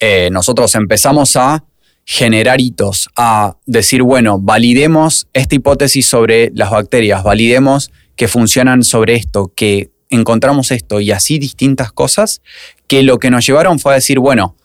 eh, 0.00 0.28
nosotros 0.32 0.74
empezamos 0.74 1.36
a 1.36 1.62
generar 2.04 2.60
hitos, 2.60 3.08
a 3.14 3.56
decir, 3.66 4.02
bueno, 4.02 4.40
validemos 4.40 5.28
esta 5.34 5.54
hipótesis 5.54 6.04
sobre 6.04 6.50
las 6.52 6.72
bacterias, 6.72 7.22
validemos 7.22 7.92
que 8.16 8.26
funcionan 8.26 8.82
sobre 8.82 9.14
esto, 9.14 9.52
que 9.54 9.92
encontramos 10.10 10.72
esto 10.72 10.98
y 10.98 11.12
así 11.12 11.38
distintas 11.38 11.92
cosas, 11.92 12.42
que 12.88 13.04
lo 13.04 13.20
que 13.20 13.30
nos 13.30 13.46
llevaron 13.46 13.78
fue 13.78 13.92
a 13.92 13.94
decir, 13.94 14.18
bueno, 14.18 14.56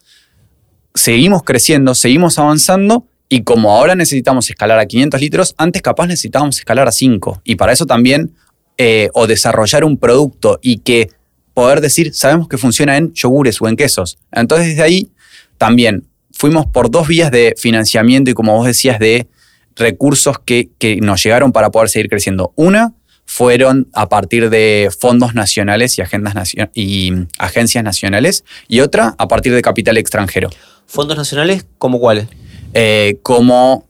seguimos 0.94 1.44
creciendo, 1.44 1.96
seguimos 1.96 2.40
avanzando 2.40 3.06
y 3.28 3.44
como 3.44 3.72
ahora 3.72 3.96
necesitamos 3.96 4.50
escalar 4.50 4.80
a 4.80 4.86
500 4.86 5.22
litros, 5.22 5.56
antes 5.58 5.82
capaz 5.82 6.08
necesitábamos 6.08 6.58
escalar 6.58 6.88
a 6.88 6.92
5 6.92 7.42
y 7.44 7.56
para 7.56 7.74
eso 7.74 7.86
también 7.86 8.34
eh, 8.78 9.10
o 9.14 9.28
desarrollar 9.28 9.84
un 9.84 9.98
producto 9.98 10.60
y 10.62 10.80
que 10.80 11.10
poder 11.54 11.82
decir, 11.82 12.14
sabemos 12.14 12.48
que 12.48 12.58
funciona 12.58 12.98
en 12.98 13.14
yogures 13.14 13.62
o 13.62 13.68
en 13.68 13.76
quesos. 13.76 14.18
Entonces 14.32 14.68
desde 14.70 14.82
ahí 14.84 15.12
también 15.58 16.08
fuimos 16.32 16.66
por 16.68 16.90
dos 16.90 17.08
vías 17.08 17.32
de 17.32 17.54
financiamiento 17.58 18.32
y 18.32 18.34
como 18.34 18.56
vos 18.56 18.66
decías, 18.66 18.98
de 19.00 19.28
recursos 19.76 20.40
que, 20.40 20.70
que 20.78 20.98
nos 20.98 21.22
llegaron 21.24 21.52
para 21.52 21.70
poder 21.70 21.90
seguir 21.90 22.10
creciendo. 22.10 22.54
Una 22.56 22.94
fueron 23.26 23.88
a 23.94 24.10
partir 24.10 24.50
de 24.50 24.90
fondos 24.98 25.36
nacionales 25.36 25.98
y, 25.98 26.02
agendas 26.02 26.34
nacio- 26.34 26.72
y 26.74 27.12
agencias 27.38 27.84
nacionales 27.84 28.44
y 28.68 28.80
otra 28.80 29.14
a 29.20 29.28
partir 29.28 29.54
de 29.54 29.62
capital 29.62 29.98
extranjero. 29.98 30.50
¿Fondos 30.90 31.16
nacionales 31.18 31.66
como 31.78 32.00
cuáles? 32.00 32.28
Eh, 32.74 33.20
como 33.22 33.86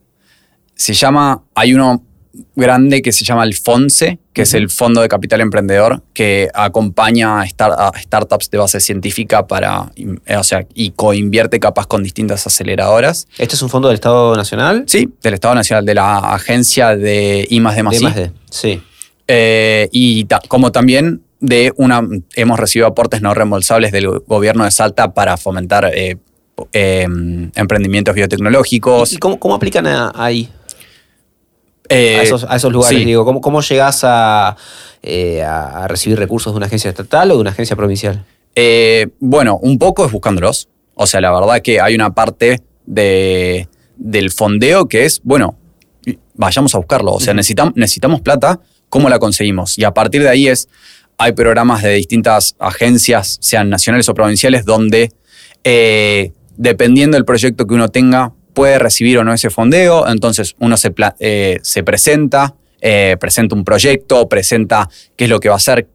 se 0.75 0.93
llama, 0.93 1.43
hay 1.55 1.73
uno 1.73 2.03
grande 2.55 3.01
que 3.01 3.11
se 3.11 3.23
llama 3.25 3.43
el 3.43 3.53
FONSE, 3.53 4.19
que 4.33 4.43
es 4.43 4.53
el 4.53 4.69
Fondo 4.69 5.01
de 5.01 5.07
Capital 5.09 5.41
Emprendedor, 5.41 6.03
que 6.13 6.49
acompaña 6.53 7.39
a, 7.41 7.45
star- 7.45 7.73
a 7.77 7.91
startups 7.99 8.49
de 8.51 8.57
base 8.57 8.79
científica 8.79 9.47
para, 9.47 9.91
eh, 9.95 10.35
o 10.37 10.43
sea, 10.43 10.65
y 10.73 10.91
coinvierte 10.91 11.59
capaz 11.59 11.87
con 11.87 12.03
distintas 12.03 12.45
aceleradoras. 12.47 13.27
¿Este 13.37 13.55
es 13.55 13.61
un 13.61 13.69
fondo 13.69 13.87
del 13.87 13.95
Estado 13.95 14.35
Nacional? 14.35 14.83
Sí, 14.87 15.09
del 15.21 15.33
Estado 15.35 15.55
Nacional, 15.55 15.85
de 15.85 15.95
la 15.95 16.17
agencia 16.19 16.95
de 16.95 17.47
I 17.49 17.59
más 17.61 17.75
D 17.75 17.83
más 17.83 17.95
I. 18.01 18.07
Sí. 18.51 18.81
Eh, 19.27 19.87
y 19.91 20.25
ta- 20.25 20.41
como 20.47 20.71
también 20.71 21.21
de 21.39 21.71
una, 21.77 22.01
hemos 22.35 22.59
recibido 22.59 22.87
aportes 22.87 23.21
no 23.21 23.33
reembolsables 23.33 23.91
del 23.93 24.07
gobierno 24.27 24.65
de 24.65 24.71
Salta 24.71 25.13
para 25.13 25.37
fomentar 25.37 25.89
eh, 25.93 26.17
eh, 26.73 27.03
emprendimientos 27.55 28.13
biotecnológicos. 28.15 29.13
¿Y 29.13 29.17
cómo, 29.17 29.39
cómo 29.39 29.55
aplican 29.55 29.87
a- 29.87 30.11
ahí? 30.15 30.49
Eh, 31.89 32.17
a, 32.17 32.23
esos, 32.23 32.43
a 32.47 32.55
esos 32.55 32.71
lugares, 32.71 32.99
sí. 32.99 33.05
digo. 33.05 33.25
¿Cómo, 33.25 33.41
cómo 33.41 33.61
llegás 33.61 34.01
a, 34.03 34.55
eh, 35.01 35.41
a- 35.43 35.87
recibir 35.87 36.19
recursos 36.19 36.53
de 36.53 36.57
una 36.57 36.67
agencia 36.67 36.89
estatal 36.89 37.31
o 37.31 37.35
de 37.35 37.41
una 37.41 37.49
agencia 37.51 37.75
provincial? 37.75 38.25
Eh, 38.55 39.07
bueno, 39.19 39.57
un 39.61 39.79
poco 39.79 40.05
es 40.05 40.11
buscándolos. 40.11 40.69
O 40.93 41.07
sea, 41.07 41.21
la 41.21 41.31
verdad 41.31 41.61
que 41.61 41.79
hay 41.81 41.95
una 41.95 42.13
parte 42.13 42.61
de, 42.85 43.67
del 43.95 44.31
fondeo 44.31 44.87
que 44.87 45.05
es, 45.05 45.21
bueno, 45.23 45.57
vayamos 46.35 46.75
a 46.75 46.77
buscarlo. 46.77 47.13
O 47.13 47.19
sea, 47.19 47.33
necesitam- 47.33 47.73
necesitamos 47.75 48.21
plata, 48.21 48.59
¿cómo 48.89 49.09
la 49.09 49.17
conseguimos? 49.17 49.77
Y 49.79 49.83
a 49.83 49.91
partir 49.91 50.21
de 50.21 50.29
ahí 50.29 50.47
es, 50.47 50.67
hay 51.17 51.31
programas 51.33 51.81
de 51.83 51.93
distintas 51.95 52.55
agencias, 52.59 53.37
sean 53.41 53.69
nacionales 53.69 54.07
o 54.09 54.13
provinciales, 54.13 54.63
donde 54.65 55.11
eh, 55.63 56.31
dependiendo 56.59 57.15
del 57.15 57.23
proyecto 57.23 57.65
que 57.65 57.73
uno 57.73 57.87
tenga, 57.87 58.33
puede 58.53 58.77
recibir 58.79 59.17
o 59.17 59.23
no 59.23 59.33
ese 59.33 59.49
fondeo. 59.49 60.07
Entonces 60.07 60.55
uno 60.59 60.75
se, 60.75 60.93
eh, 61.19 61.57
se 61.63 61.83
presenta, 61.83 62.55
eh, 62.81 63.15
presenta 63.19 63.55
un 63.55 63.63
proyecto, 63.63 64.27
presenta 64.27 64.89
qué 65.15 65.23
es 65.23 65.29
lo 65.29 65.39
que 65.39 65.47
va 65.47 65.55
a 65.55 65.57
hacer, 65.57 65.87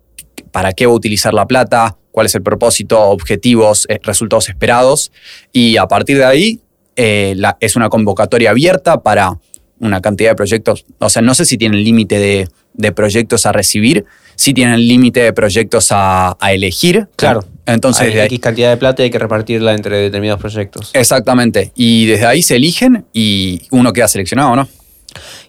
para 0.51 0.73
qué 0.73 0.87
va 0.87 0.93
a 0.93 0.97
utilizar 0.97 1.35
la 1.35 1.47
plata, 1.47 1.97
cuál 2.11 2.27
es 2.27 2.35
el 2.35 2.43
propósito, 2.43 2.99
objetivos, 3.01 3.87
eh, 3.91 4.01
resultados 4.03 4.49
esperados. 4.49 5.13
Y 5.53 5.77
a 5.77 5.87
partir 5.87 6.17
de 6.17 6.25
ahí 6.25 6.61
eh, 6.97 7.35
la- 7.37 7.57
es 7.61 7.77
una 7.77 7.89
convocatoria 7.91 8.51
abierta 8.51 9.03
para 9.03 9.39
una 9.81 10.01
cantidad 10.01 10.31
de 10.31 10.37
proyectos. 10.37 10.87
O 10.99 11.11
sea, 11.11 11.21
no 11.21 11.35
sé 11.35 11.45
si 11.45 11.59
tienen 11.59 11.85
límite 11.85 12.19
de, 12.19 12.49
de 12.73 12.93
proyectos 12.93 13.45
a 13.45 13.53
recibir, 13.53 14.07
si 14.37 14.55
tienen 14.55 14.79
límite 14.89 15.21
de 15.21 15.33
proyectos 15.35 15.89
a 15.91 16.37
elegir. 16.51 17.09
Claro. 17.17 17.45
Entonces, 17.67 18.15
hay 18.15 18.19
X 18.27 18.41
cantidad 18.41 18.71
de 18.71 18.77
plata 18.77 19.03
y 19.03 19.05
hay 19.05 19.11
que 19.11 19.19
repartirla 19.19 19.75
entre 19.75 19.99
determinados 19.99 20.41
proyectos. 20.41 20.91
exactamente. 20.93 21.73
Y 21.75 22.07
desde 22.07 22.27
ahí 22.27 22.43
se 22.43 22.57
eligen 22.57 23.05
y 23.13 23.63
uno 23.71 23.93
queda 23.93 24.09
seleccionado, 24.09 24.57
¿no? 24.57 24.69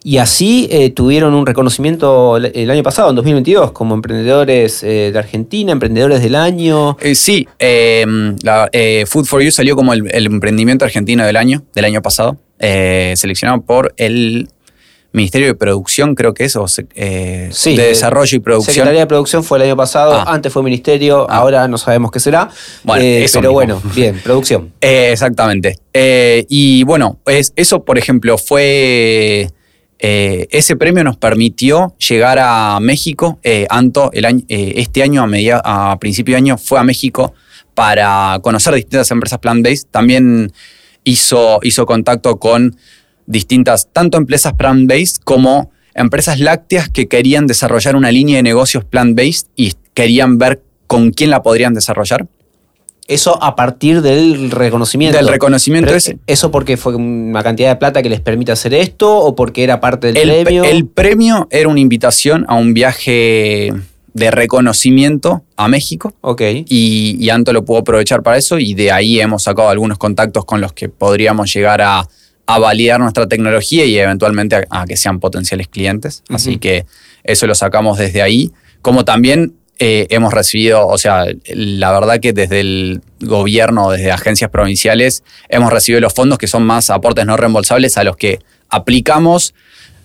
Y 0.04 0.18
así 0.18 0.68
eh, 0.72 0.92
tuvieron 0.92 1.34
un 1.34 1.48
reconocimiento 1.48 2.38
el 2.38 2.70
año 2.70 2.84
pasado, 2.84 3.10
en 3.10 3.16
2022, 3.16 3.72
como 3.72 3.96
emprendedores 3.96 4.84
eh, 4.84 5.10
de 5.12 5.18
Argentina, 5.18 5.72
emprendedores 5.72 6.22
del 6.22 6.36
año. 6.36 6.96
Eh, 7.02 7.16
sí, 7.16 7.48
la, 7.60 8.70
Food 9.08 9.26
for 9.26 9.42
You 9.42 9.52
salió 9.52 9.76
como 9.76 9.94
el, 9.94 10.26
emprendimiento 10.28 10.86
argentino 10.86 11.26
del 11.26 11.38
año, 11.38 11.64
del 11.74 11.86
año 11.86 12.04
pasado, 12.04 12.38
seleccionado 12.60 13.62
por 13.62 13.94
el 13.98 14.50
Ministerio 15.16 15.48
de 15.48 15.56
Producción, 15.56 16.14
creo 16.14 16.34
que 16.34 16.46
es, 16.46 16.56
o 16.56 16.66
de 16.66 17.50
Desarrollo 17.76 18.36
y 18.36 18.40
Producción. 18.40 18.74
Secretaría 18.74 19.02
de 19.02 19.08
Producción 19.08 19.44
fue 19.44 19.58
el 19.58 19.64
año 19.64 19.78
pasado, 19.78 20.14
ah. 20.14 20.26
antes 20.28 20.52
fue 20.52 20.62
Ministerio, 20.64 21.26
ah. 21.30 21.38
ahora 21.38 21.68
no 21.68 21.78
sabemos 21.78 22.12
qué 22.12 22.20
será. 22.20 22.50
Bueno, 22.84 23.26
pero 23.34 23.52
bueno, 23.52 23.82
bien, 23.96 24.20
producción. 24.24 24.74
exactamente. 24.82 25.80
y 25.94 26.84
bueno, 26.84 27.20
es, 27.26 27.54
eso, 27.56 27.84
por 27.84 27.98
ejemplo, 27.98 28.38
fue 28.38 29.50
eh, 30.00 30.48
ese 30.52 30.76
premio 30.76 31.04
nos 31.04 31.18
permitió 31.18 31.96
llegar 31.98 32.38
a 32.40 32.80
México. 32.82 33.40
Eh, 33.44 33.66
Anto, 33.70 34.12
el 34.14 34.26
año, 34.26 34.44
eh, 34.50 34.74
este 34.78 35.02
año, 35.02 35.26
a, 35.64 35.92
a 35.92 36.00
principio 36.00 36.34
de 36.34 36.38
año, 36.38 36.58
fue 36.58 36.80
a 36.80 36.84
México 36.84 37.34
para 37.74 38.40
conocer 38.42 38.74
distintas 38.76 39.10
empresas 39.12 39.40
plant-based. 39.40 39.88
También 39.92 40.52
hizo, 41.04 41.60
hizo 41.64 41.86
contacto 41.86 42.38
con 42.38 42.76
distintas, 43.26 43.90
tanto 43.92 44.18
empresas 44.18 44.54
plant-based 44.54 45.24
como 45.24 45.72
empresas 45.94 46.40
lácteas 46.40 46.90
que 46.90 47.08
querían 47.08 47.48
desarrollar 47.48 47.96
una 47.96 48.12
línea 48.12 48.38
de 48.38 48.44
negocios 48.44 48.84
plant-based 48.84 49.48
y 49.56 49.74
querían 49.94 50.38
ver 50.38 50.62
con 50.88 51.12
quién 51.12 51.30
la 51.30 51.42
podrían 51.42 51.74
desarrollar. 51.74 52.28
Eso 53.08 53.42
a 53.42 53.56
partir 53.56 54.02
del 54.02 54.50
reconocimiento. 54.50 55.18
Del 55.18 55.28
reconocimiento 55.28 55.94
ese. 55.94 56.18
¿Eso 56.26 56.50
porque 56.50 56.76
fue 56.76 56.96
una 56.96 57.44
cantidad 57.44 57.70
de 57.70 57.76
plata 57.76 58.02
que 58.02 58.10
les 58.10 58.20
permite 58.20 58.52
hacer 58.52 58.74
esto 58.74 59.20
o 59.20 59.36
porque 59.36 59.64
era 59.64 59.80
parte 59.80 60.12
del 60.12 60.44
premio? 60.44 60.64
El 60.64 60.88
premio 60.88 61.48
era 61.52 61.70
una 61.70 61.80
invitación 61.80 62.46
a 62.48 62.56
un 62.56 62.74
viaje 62.74 63.72
de 64.14 64.32
reconocimiento 64.32 65.44
a 65.56 65.68
México. 65.68 66.14
Ok. 66.22 66.42
Y, 66.68 67.30
Anto 67.30 67.54
lo 67.54 67.64
pudo 67.64 67.80
aprovechar 67.80 68.24
para 68.24 68.38
eso 68.38 68.58
y 68.58 68.74
de 68.74 68.92
ahí 68.92 69.20
hemos 69.20 69.44
sacado 69.44 69.70
algunos 69.70 70.00
contactos 70.00 70.46
con 70.46 70.60
los 70.60 70.74
que 70.74 70.90
podríamos 70.90 71.54
llegar 71.54 71.82
a, 71.84 72.08
validar 72.48 73.00
nuestra 73.00 73.28
tecnología 73.28 73.86
y 73.86 73.98
eventualmente 73.98 74.66
a, 74.70 74.86
que 74.86 74.98
sean 74.98 75.20
potenciales 75.20 75.68
clientes. 75.68 76.24
Así 76.30 76.58
que 76.58 76.86
eso 77.24 77.48
lo 77.48 77.56
sacamos 77.56 77.98
desde 77.98 78.22
ahí. 78.22 78.52
Como 78.82 79.04
también 79.06 79.56
eh, 79.80 80.08
hemos 80.10 80.34
recibido, 80.34 80.88
o 80.88 80.98
sea, 80.98 81.26
la 81.48 81.92
verdad 81.92 82.20
que 82.20 82.34
desde 82.34 82.62
el 82.62 83.02
gobierno, 83.20 83.92
desde 83.92 84.12
agencias 84.12 84.50
provinciales, 84.50 85.24
hemos 85.50 85.74
recibido 85.74 86.00
los 86.02 86.14
fondos 86.14 86.38
que 86.38 86.48
son 86.48 86.64
más 86.64 86.90
aportes 86.90 87.26
no 87.26 87.36
reembolsables 87.36 87.98
a 87.98 88.04
los 88.04 88.16
que 88.16 88.40
aplicamos. 88.70 89.54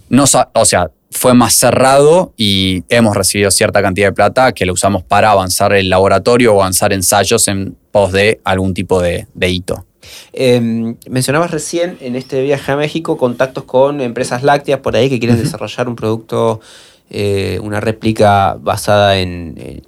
No, 0.08 0.24
o 0.54 0.64
sea, 0.64 0.90
fue 1.10 1.34
más 1.34 1.54
cerrado 1.54 2.32
y 2.36 2.84
hemos 2.88 3.16
recibido 3.16 3.50
cierta 3.50 3.82
cantidad 3.82 4.08
de 4.08 4.12
plata 4.12 4.52
que 4.52 4.64
lo 4.64 4.72
usamos 4.72 5.02
para 5.02 5.30
avanzar 5.30 5.72
el 5.72 5.90
laboratorio 5.90 6.54
o 6.54 6.60
avanzar 6.60 6.92
ensayos 6.92 7.48
en 7.48 7.76
pos 7.90 8.12
de 8.12 8.40
algún 8.44 8.74
tipo 8.74 9.00
de, 9.00 9.26
hito. 9.40 9.84
Em, 10.32 10.96
mencionabas 11.08 11.50
recién 11.50 11.98
en 12.00 12.16
este 12.16 12.42
viaje 12.42 12.72
a 12.72 12.76
México 12.76 13.16
contactos 13.16 13.64
con 13.64 14.00
empresas 14.00 14.42
lácteas 14.42 14.80
por 14.80 14.96
ahí 14.96 15.08
que 15.08 15.18
quieren 15.18 15.38
desarrollar 15.38 15.88
un 15.88 15.96
producto 15.96 16.60
eh, 17.12 17.58
una 17.60 17.80
réplica 17.80 18.56
basada 18.60 19.18
en, 19.18 19.82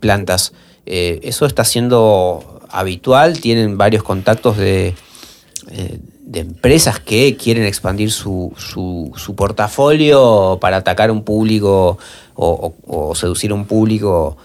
plantas. 0.00 0.54
Eh, 0.86 1.20
¿Eso 1.22 1.44
está 1.44 1.62
siendo 1.62 2.62
habitual? 2.70 3.38
¿Tienen 3.40 3.76
varios 3.76 4.02
contactos 4.02 4.56
de, 4.56 4.94
eh, 5.70 5.98
de 6.20 6.40
empresas 6.40 7.00
que 7.00 7.36
quieren 7.36 7.64
expandir 7.64 8.10
su, 8.10 8.54
su, 8.56 9.34
portafolio 9.36 10.56
para 10.58 10.78
atacar 10.78 11.10
un 11.10 11.22
público 11.22 11.98
o, 12.34 13.12
seducir 13.14 13.50
a 13.50 13.54
un 13.54 13.66
público? 13.66 14.38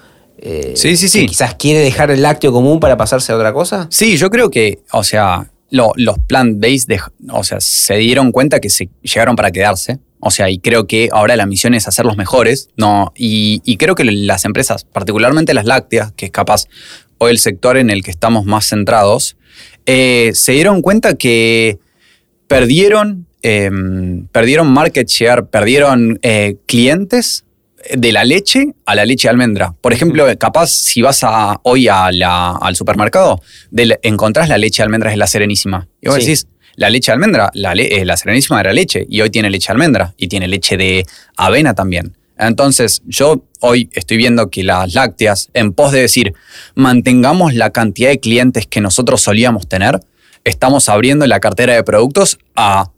Sí, 0.75 0.97
sí, 0.97 1.07
sí. 1.07 1.25
quizás 1.25 1.55
quiere 1.55 1.79
dejar 1.79 2.11
el 2.11 2.21
lácteo 2.21 2.51
común 2.51 2.79
para 2.79 2.97
pasarse 2.97 3.31
a 3.31 3.35
otra 3.35 3.53
cosa. 3.53 3.87
Sí, 3.89 4.17
yo 4.17 4.29
creo 4.29 4.49
que, 4.49 4.79
o 4.91 5.03
sea, 5.03 5.49
los 5.69 6.19
plant-based, 6.27 6.99
o 7.31 7.43
sea, 7.43 7.59
se 7.59 7.95
dieron 7.95 8.31
cuenta 8.31 8.59
que 8.59 8.69
se 8.69 8.89
llegaron 9.01 9.35
para 9.35 9.51
quedarse. 9.51 9.99
O 10.19 10.31
sea, 10.31 10.49
y 10.49 10.59
creo 10.59 10.87
que 10.87 11.09
ahora 11.11 11.35
la 11.35 11.45
misión 11.45 11.73
es 11.73 11.87
hacerlos 11.87 12.15
mejores, 12.15 12.69
¿no? 12.77 13.11
Y, 13.15 13.59
creo 13.77 13.95
que 13.95 14.05
las 14.05 14.45
empresas, 14.45 14.85
particularmente 14.85 15.53
las 15.53 15.65
lácteas, 15.65 16.13
que 16.13 16.27
es 16.27 16.31
capaz 16.31 16.67
o 17.17 17.27
el 17.27 17.39
sector 17.39 17.77
en 17.77 17.89
el 17.89 18.03
que 18.03 18.11
estamos 18.11 18.45
más 18.45 18.69
centrados, 18.69 19.35
eh, 19.85 20.31
se 20.33 20.53
dieron 20.53 20.81
cuenta 20.81 21.15
que 21.15 21.79
perdieron, 22.47 23.27
em, 23.41 24.27
perdieron 24.27 24.67
market 24.67 25.09
share, 25.09 25.45
perdieron 25.45 26.19
eh, 26.21 26.55
clientes 26.67 27.43
de 27.95 28.11
la 28.11 28.23
leche 28.23 28.73
a 28.85 28.95
la 28.95 29.05
leche 29.05 29.27
de 29.27 29.31
almendra. 29.31 29.73
Por 29.81 29.93
ejemplo, 29.93 30.25
capaz 30.37 30.67
si 30.67 31.01
vas 31.01 31.23
a, 31.23 31.59
hoy 31.63 31.87
al 31.87 32.75
supermercado, 32.75 33.41
encontrás 34.01 34.49
la 34.49 34.57
leche 34.57 34.81
de 34.81 34.85
almendras 34.85 35.13
es 35.13 35.17
la 35.17 35.27
serenísima. 35.27 35.87
Y 36.01 36.07
vos 36.07 36.17
decís, 36.17 36.47
la 36.75 36.89
leche 36.89 37.11
de 37.11 37.13
almendra, 37.13 37.51
la, 37.53 37.73
eh, 37.73 38.05
la 38.05 38.17
serenísima 38.17 38.59
era 38.59 38.73
leche 38.73 39.05
y 39.09 39.21
hoy 39.21 39.29
tiene 39.29 39.49
leche 39.49 39.67
de 39.67 39.73
almendra 39.73 40.13
y 40.17 40.27
tiene 40.27 40.47
leche 40.47 40.77
de 40.77 41.05
avena 41.37 41.73
también. 41.73 42.15
Entonces, 42.37 43.03
yo 43.05 43.43
hoy 43.59 43.89
estoy 43.93 44.17
viendo 44.17 44.49
que 44.49 44.63
las 44.63 44.93
lácteas, 44.93 45.49
en 45.53 45.73
pos 45.73 45.91
de 45.91 46.01
decir, 46.01 46.33
mantengamos 46.75 47.53
la 47.53 47.69
cantidad 47.69 48.09
de 48.09 48.19
clientes 48.19 48.65
que 48.65 48.81
nosotros 48.81 49.21
solíamos 49.21 49.67
tener, 49.67 49.99
estamos 50.43 50.89
abriendo 50.89 51.27
la 51.27 51.39
cartera 51.39 51.73
de 51.73 51.83
productos 51.83 52.39
a, 52.55 52.91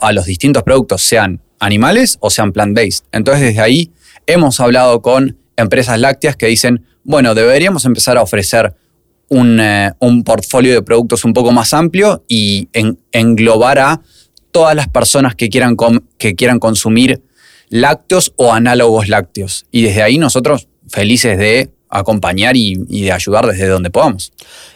a 0.00 0.12
los 0.12 0.26
distintos 0.26 0.62
productos, 0.62 1.02
sean 1.02 1.40
animales 1.60 2.18
o 2.20 2.30
sean 2.30 2.52
plant-based. 2.52 3.04
Entonces, 3.12 3.44
desde 3.44 3.60
ahí 3.60 3.92
hemos 4.26 4.58
hablado 4.58 5.00
con 5.02 5.36
empresas 5.56 5.98
lácteas 6.00 6.36
que 6.36 6.46
dicen, 6.46 6.84
bueno, 7.04 7.34
deberíamos 7.34 7.84
empezar 7.84 8.18
a 8.18 8.22
ofrecer 8.22 8.74
eh, 9.30 9.90
un, 10.00 10.24
portfolio 10.24 10.74
de 10.74 10.82
productos 10.82 11.24
un 11.24 11.32
poco 11.32 11.52
más 11.52 11.72
amplio 11.72 12.24
y 12.26 12.68
englobar 13.12 13.78
a 13.78 14.00
todas 14.50 14.74
las 14.74 14.88
personas 14.88 15.36
que 15.36 15.48
quieran, 15.48 15.76
que 16.18 16.34
quieran 16.34 16.58
consumir 16.58 17.22
lácteos 17.68 18.32
o 18.36 18.52
análogos 18.52 19.08
lácteos. 19.08 19.66
Y 19.70 19.82
desde 19.82 20.02
ahí 20.02 20.18
nosotros 20.18 20.66
felices 20.88 21.38
de 21.38 21.70
acompañar 21.88 22.56
y, 22.56 22.74
de 22.74 23.12
ayudar 23.12 23.46
desde 23.46 23.66
donde 23.66 23.90
podamos. 23.90 24.32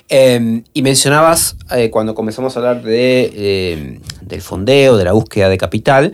Em, 0.08 0.62
y 0.72 0.82
mencionabas 0.82 1.56
eh, 1.70 1.90
cuando 1.90 2.14
comenzamos 2.14 2.56
a 2.56 2.60
hablar 2.60 2.82
de, 2.82 3.72
em, 3.72 4.00
del 4.20 4.40
fondeo, 4.40 4.96
de 4.96 5.04
la 5.04 5.12
búsqueda 5.12 5.48
de 5.48 5.58
capital, 5.58 6.12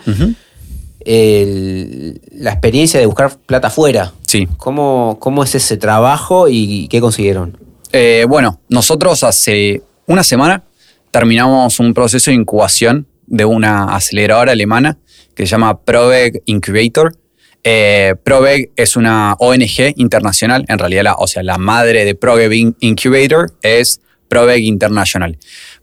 la 1.05 2.51
experiencia 2.51 3.01
de 3.01 3.07
buscar 3.07 3.37
plata 3.39 3.69
afuera. 3.69 4.13
Sí. 4.27 4.47
¿Cómo, 4.57 5.17
¿Cómo 5.21 5.45
es 5.45 5.55
ese 5.55 5.77
trabajo 5.77 6.47
y 6.49 6.89
qué 6.89 7.01
consiguieron? 7.01 7.59
Eh, 7.93 8.27
bueno, 8.29 8.61
nosotros 8.69 9.25
hace 9.25 9.83
una 10.07 10.23
semana 10.23 10.65
terminamos 11.11 11.81
un 11.81 11.93
proceso 11.93 12.31
de 12.31 12.37
incubación 12.37 13.07
de 13.27 13.45
una 13.45 13.95
aceleradora 13.95 14.53
alemana 14.53 14.99
que 15.35 15.47
se 15.47 15.51
llama 15.51 15.81
Proveg 15.81 16.43
Incubator. 16.47 17.17
Eh, 17.63 18.15
Proveg 18.23 18.71
es 18.77 18.97
una 18.97 19.35
ONG 19.39 19.95
internacional, 19.97 20.65
en 20.69 20.79
realidad, 20.79 21.15
o 21.19 21.27
sea, 21.27 21.43
la 21.43 21.59
madre 21.59 22.05
de 22.05 22.15
Proveg 22.15 22.75
Incubator 22.81 23.53
es 23.63 24.01
Proveg 24.29 24.63
International. 24.65 25.37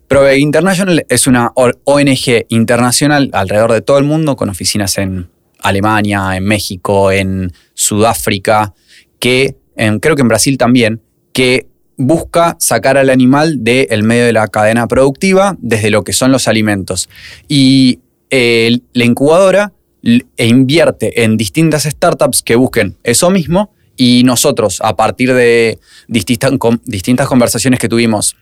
Proveg 0.07 0.39
International 0.39 1.05
es 1.09 1.27
una 1.27 1.51
ONG 1.53 2.45
internacional 2.49 3.29
alrededor 3.33 3.73
de 3.73 3.81
todo 3.81 3.97
el 3.97 4.05
mundo, 4.05 4.37
con 4.37 4.49
oficinas 4.49 4.97
en 4.97 5.29
Alemania, 5.59 6.37
en 6.37 6.45
México, 6.45 7.11
en 7.11 7.51
Sudáfrica, 7.73 8.73
que 9.19 9.57
creo 9.75 10.15
que 10.15 10.21
en 10.21 10.27
Brasil 10.27 10.57
también, 10.57 11.01
que 11.33 11.67
busca 11.97 12.55
sacar 12.59 12.97
al 12.97 13.09
animal 13.09 13.63
del 13.63 14.03
medio 14.03 14.25
de 14.25 14.33
la 14.33 14.47
cadena 14.47 14.87
productiva 14.87 15.57
desde 15.59 15.89
lo 15.89 16.03
que 16.03 16.13
son 16.13 16.31
los 16.31 16.47
alimentos. 16.47 17.09
Y 17.47 17.99
eh, 18.29 18.79
la 18.93 19.05
incubadora 19.05 19.73
e 20.03 20.47
invierte 20.47 21.23
en 21.23 21.35
distintas 21.35 21.83
startups 21.83 22.43
que 22.43 22.55
busquen 22.55 22.95
eso 23.03 23.29
mismo 23.29 23.73
y 23.97 24.23
nosotros, 24.23 24.79
a 24.83 24.95
partir 24.95 25.33
de 25.33 25.79
distintas 26.07 27.27
conversaciones 27.27 27.79
que 27.79 27.89
tuvimos 27.89 28.37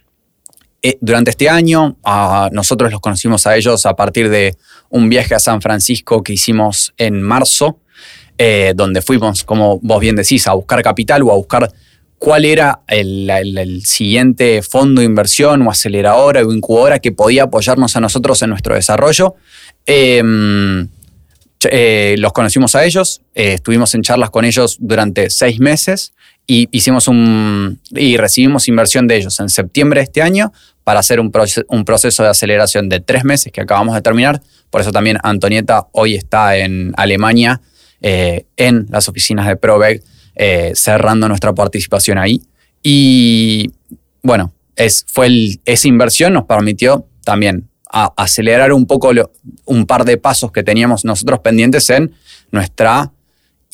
eh, 0.82 0.98
durante 1.02 1.32
este 1.32 1.50
año, 1.50 1.98
nosotros 2.52 2.92
los 2.92 3.02
conocimos 3.02 3.48
a 3.48 3.56
ellos 3.56 3.86
a 3.86 3.96
partir 3.96 4.30
de 4.30 4.56
un 4.90 5.10
viaje 5.10 5.34
a 5.34 5.40
San 5.40 5.62
Francisco 5.62 6.22
que 6.22 6.34
hicimos 6.34 6.94
en 6.98 7.22
marzo, 7.22 7.80
eh, 8.38 8.74
donde 8.76 9.02
fuimos, 9.02 9.44
como 9.44 9.80
vos 9.82 10.00
bien 10.00 10.16
decís, 10.16 10.48
a 10.48 10.54
buscar 10.54 10.82
capital 10.84 11.24
o 11.24 11.32
a 11.32 11.36
buscar 11.36 11.72
cuál 12.20 12.46
era 12.46 12.82
el, 12.88 13.82
siguiente 13.84 14.62
fondo 14.62 15.02
de 15.02 15.06
inversión 15.06 15.62
o 15.64 15.72
aceleradora 15.72 16.42
o 16.44 16.52
incubadora 16.52 17.00
que 17.00 17.12
podía 17.12 17.44
apoyarnos 17.44 17.96
a 17.96 18.00
nosotros 18.00 18.42
en 18.42 18.52
nuestro 18.52 18.76
desarrollo. 18.76 19.36
Em, 19.86 20.88
eh, 21.72 22.16
los 22.20 22.32
conocimos 22.32 22.76
a 22.76 22.86
ellos, 22.86 23.22
estuvimos 23.34 23.96
en 23.96 24.04
charlas 24.04 24.30
con 24.30 24.46
ellos 24.46 24.78
durante 24.80 25.30
seis 25.32 25.60
meses 25.60 26.14
y 26.48 26.68
hicimos 26.72 27.08
un 27.08 27.80
y 27.92 28.18
recibimos 28.18 28.68
inversión 28.68 29.08
de 29.08 29.18
ellos 29.18 29.40
en 29.40 29.50
septiembre 29.50 30.00
de 30.00 30.04
este 30.04 30.22
año 30.22 30.52
para 30.84 31.00
hacer 31.00 31.20
un, 31.20 31.32
proceso 31.32 32.24
de 32.24 32.30
aceleración 32.30 32.90
de 32.90 33.00
tres 33.00 33.24
meses 33.24 33.52
que 33.52 33.62
acabamos 33.62 33.96
de 33.96 34.02
terminar. 34.02 34.42
Por 34.70 34.82
eso 34.82 34.92
también 34.92 35.18
Antonieta 35.24 35.88
hoy 35.92 36.14
está 36.14 36.58
en 36.58 36.94
Alemania, 36.96 37.62
eh, 38.02 38.46
en 38.56 38.86
las 38.90 39.10
oficinas 39.10 39.48
de 39.48 39.56
Provec, 39.56 40.04
eh, 40.36 40.74
cerrando 40.76 41.28
nuestra 41.28 41.54
participación 41.54 42.20
ahí. 42.20 42.42
Y 42.84 43.72
bueno, 44.22 44.54
es, 44.76 45.06
fue 45.08 45.58
esa 45.66 45.88
inversión 45.88 46.34
nos 46.34 46.46
permitió 46.46 47.08
también 47.24 47.68
acelerar 48.18 48.74
un 48.74 48.86
poco 48.86 49.12
un 49.66 49.86
par 49.86 50.06
de 50.06 50.18
pasos 50.18 50.52
que 50.52 50.64
teníamos 50.64 51.06
nosotros 51.06 51.40
pendientes 51.40 51.90
en 51.90 52.14
nuestra 52.52 53.12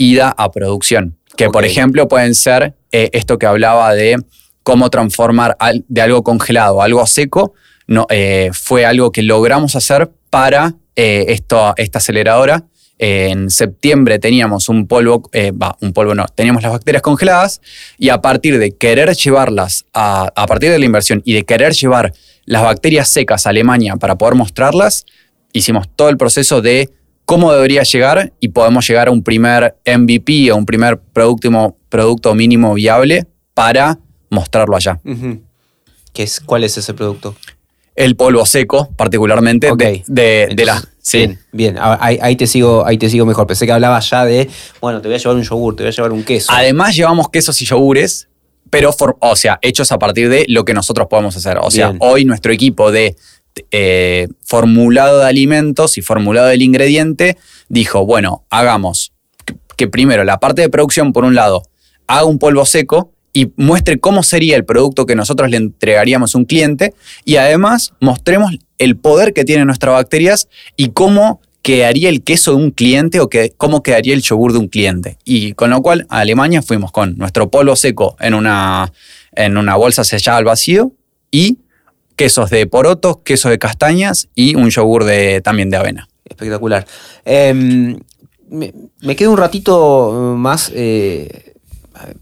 ida 0.01 0.33
a 0.35 0.51
producción. 0.51 1.17
Que 1.37 1.49
por 1.49 1.65
ejemplo 1.65 2.07
pueden 2.07 2.35
ser 2.35 2.73
eh, 2.91 3.09
esto 3.13 3.37
que 3.37 3.45
hablaba 3.45 3.93
de 3.93 4.17
cómo 4.63 4.89
transformar 4.89 5.57
de 5.87 6.01
algo 6.01 6.23
congelado 6.23 6.81
a 6.81 6.85
algo 6.85 7.05
seco, 7.07 7.53
no, 7.87 8.05
eh, 8.09 8.51
fue 8.53 8.85
algo 8.85 9.11
que 9.11 9.23
logramos 9.23 9.75
hacer 9.75 10.11
para 10.29 10.75
eh, 10.95 11.25
esto, 11.29 11.73
esta 11.77 11.97
aceleradora. 11.99 12.65
en 12.99 13.49
septiembre 13.49 14.19
teníamos 14.19 14.69
un 14.69 14.87
polvo, 14.87 15.29
va, 15.59 15.75
un 15.81 15.91
polvo 15.91 16.13
no, 16.13 16.25
teníamos 16.27 16.61
las 16.61 16.71
bacterias 16.71 17.01
congeladas 17.01 17.59
y 17.97 18.09
a 18.09 18.21
partir 18.21 18.59
de 18.59 18.71
querer 18.71 19.15
llevarlas, 19.15 19.85
a, 19.93 20.31
a 20.35 20.45
partir 20.45 20.69
de 20.69 20.77
la 20.77 20.85
inversión 20.85 21.21
y 21.25 21.33
de 21.33 21.43
querer 21.43 21.73
llevar 21.73 22.13
las 22.45 22.61
bacterias 22.61 23.09
secas 23.09 23.45
a 23.45 23.49
Alemania 23.49 23.95
para 23.95 24.17
poder 24.17 24.35
mostrarlas, 24.35 25.05
hicimos 25.53 25.87
todo 25.95 26.09
el 26.09 26.17
proceso 26.17 26.61
de 26.61 26.89
cómo 27.31 27.53
debería 27.53 27.83
llegar 27.83 28.33
y 28.41 28.49
podemos 28.49 28.85
llegar 28.85 29.07
a 29.07 29.11
un 29.11 29.23
primer 29.23 29.77
MVP 29.85 30.51
o 30.51 30.57
un 30.57 30.65
primer 30.65 30.99
producto, 30.99 31.77
producto 31.87 32.35
mínimo 32.35 32.73
viable 32.73 33.25
para 33.53 33.99
mostrarlo 34.29 34.75
allá. 34.75 34.99
¿Qué 36.11 36.23
es, 36.23 36.41
¿Cuál 36.41 36.65
es 36.65 36.77
ese 36.77 36.93
producto? 36.93 37.33
El 37.95 38.17
polvo 38.17 38.45
seco, 38.45 38.89
particularmente 38.97 39.71
de, 39.77 40.03
de, 40.07 40.65
la. 40.65 40.83
Bien, 41.13 41.39
bien. 41.53 41.77
Ahí, 41.79 42.35
te 42.35 42.47
sigo, 42.47 42.85
ahí 42.85 42.97
te 42.97 43.09
sigo 43.09 43.25
mejor. 43.25 43.47
Pensé 43.47 43.65
que 43.65 43.71
hablaba 43.71 44.01
ya 44.01 44.25
de, 44.25 44.49
bueno, 44.81 45.01
te 45.01 45.07
voy 45.07 45.15
a 45.15 45.17
llevar 45.17 45.37
un 45.37 45.43
yogur, 45.43 45.77
te 45.77 45.83
voy 45.83 45.89
a 45.89 45.95
llevar 45.95 46.11
un 46.11 46.23
queso. 46.23 46.51
Además, 46.51 46.97
llevamos 46.97 47.29
quesos 47.29 47.61
y 47.61 47.65
yogures, 47.65 48.27
pero, 48.69 48.93
o 49.19 49.35
sea, 49.37 49.57
hechos 49.61 49.89
a 49.93 49.99
partir 49.99 50.27
de 50.27 50.43
lo 50.49 50.65
que 50.65 50.73
nosotros 50.73 51.07
podemos 51.09 51.37
hacer. 51.37 51.59
O 51.61 51.71
sea, 51.71 51.93
hoy 51.99 52.25
nuestro 52.25 52.51
equipo 52.51 52.91
de 52.91 53.15
eh, 53.71 54.27
formulado 54.45 55.19
de 55.19 55.25
alimentos 55.25 55.97
y 55.97 56.01
formulado 56.01 56.47
del 56.47 56.61
ingrediente 56.61 57.37
dijo, 57.69 58.05
bueno, 58.05 58.45
hagamos 58.49 59.13
que 59.77 59.87
primero 59.87 60.23
la 60.23 60.39
parte 60.39 60.61
de 60.61 60.69
producción, 60.69 61.13
por 61.13 61.25
un 61.25 61.35
lado, 61.35 61.63
haga 62.07 62.25
un 62.25 62.39
polvo 62.39 62.65
seco 62.65 63.11
y 63.33 63.51
muestre 63.55 63.99
cómo 63.99 64.23
sería 64.23 64.55
el 64.55 64.65
producto 64.65 65.05
que 65.05 65.15
nosotros 65.15 65.49
le 65.49 65.57
entregaríamos 65.57 66.35
a 66.35 66.37
un 66.37 66.45
cliente 66.45 66.93
y 67.23 67.37
además 67.37 67.93
mostremos 67.99 68.51
el 68.77 68.97
poder 68.97 69.33
que 69.33 69.45
tienen 69.45 69.67
nuestras 69.67 69.93
bacterias 69.93 70.49
y 70.75 70.89
cómo 70.89 71.41
quedaría 71.61 72.09
el 72.09 72.23
queso 72.23 72.51
de 72.51 72.57
un 72.57 72.71
cliente 72.71 73.19
o 73.19 73.29
que, 73.29 73.53
cómo 73.55 73.83
quedaría 73.83 74.13
el 74.13 74.21
yogur 74.21 74.51
de 74.51 74.59
un 74.59 74.67
cliente. 74.67 75.17
Y 75.23 75.53
con 75.53 75.69
lo 75.69 75.81
cual 75.81 76.05
a 76.09 76.19
Alemania 76.19 76.61
fuimos 76.61 76.91
con 76.91 77.17
nuestro 77.17 77.49
polvo 77.49 77.75
seco 77.75 78.17
en 78.19 78.33
una, 78.33 78.91
en 79.33 79.57
una 79.57 79.75
bolsa 79.75 80.03
sellada 80.03 80.39
al 80.39 80.45
vacío 80.45 80.91
y 81.29 81.59
quesos 82.15 82.49
de 82.49 82.67
porotos, 82.67 83.17
quesos 83.23 83.51
de 83.51 83.59
castañas 83.59 84.27
y 84.35 84.55
un 84.55 84.69
yogur 84.69 85.03
de, 85.03 85.41
también 85.41 85.69
de 85.69 85.77
avena. 85.77 86.07
Espectacular. 86.25 86.85
Em, 87.25 87.99
me, 88.49 89.15
quedo 89.15 89.31
un 89.31 89.37
ratito 89.37 90.35
más 90.37 90.71
eh, 90.73 91.53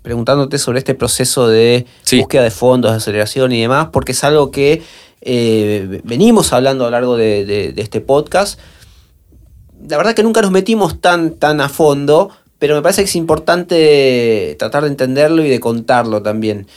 preguntándote 0.02 0.58
sobre 0.58 0.80
este 0.80 0.95
proceso 0.95 1.47
de 1.47 1.86
búsqueda 2.17 2.43
de 2.43 2.52
fondos, 2.52 2.91
de 2.91 2.97
aceleración 2.97 3.52
y 3.52 3.62
demás, 3.62 3.89
porque 3.91 4.12
es 4.12 4.23
algo 4.23 4.52
que 4.52 4.82
eh, 5.21 6.02
venimos 6.04 6.54
hablando 6.54 6.86
a 6.86 6.88
lo 6.88 6.91
largo 6.91 7.17
de, 7.17 7.73
este 7.78 8.02
podcast. 8.02 8.60
La 9.88 9.97
verdad 9.97 10.13
que 10.13 10.23
nunca 10.23 10.41
nos 10.41 10.52
metimos 10.52 10.99
tan, 11.02 11.36
tan 11.36 11.62
a 11.62 11.69
fondo, 11.69 12.30
pero 12.60 12.75
me 12.75 12.82
parece 12.82 13.02
que 13.02 13.10
es 13.10 13.15
importante 13.15 14.56
tratar 14.60 14.84
de 14.84 14.89
entenderlo 14.89 15.43
y 15.43 15.49
de 15.49 15.60
contarlo 15.60 16.21
también. 16.21 16.67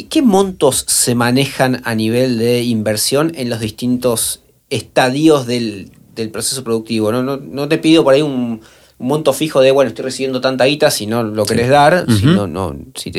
¿Qué, 0.00 0.22
montos 0.22 0.84
se 0.88 1.14
manejan 1.14 1.82
a 1.84 1.94
nivel 1.94 2.38
de 2.38 2.62
inversión 2.62 3.32
en 3.34 3.50
los 3.50 3.60
distintos 3.60 4.42
estadios 4.70 5.46
del, 5.46 5.90
proceso 6.32 6.64
productivo? 6.64 7.12
No, 7.12 7.36
no 7.36 7.68
te 7.68 7.78
pido 7.78 8.04
por 8.04 8.14
ahí 8.14 8.22
un 8.22 8.60
un 9.02 9.08
monto 9.08 9.32
fijo 9.32 9.60
de, 9.60 9.72
bueno, 9.72 9.88
estoy 9.88 10.04
recibiendo 10.04 10.40
tanta 10.40 10.64
guita 10.64 10.90
si 10.90 11.06
no 11.06 11.24
lo 11.24 11.44
querés 11.44 11.68
dar, 11.68 12.06
si, 12.08 12.24
no, 12.24 12.46
no, 12.46 12.76
si, 12.94 13.10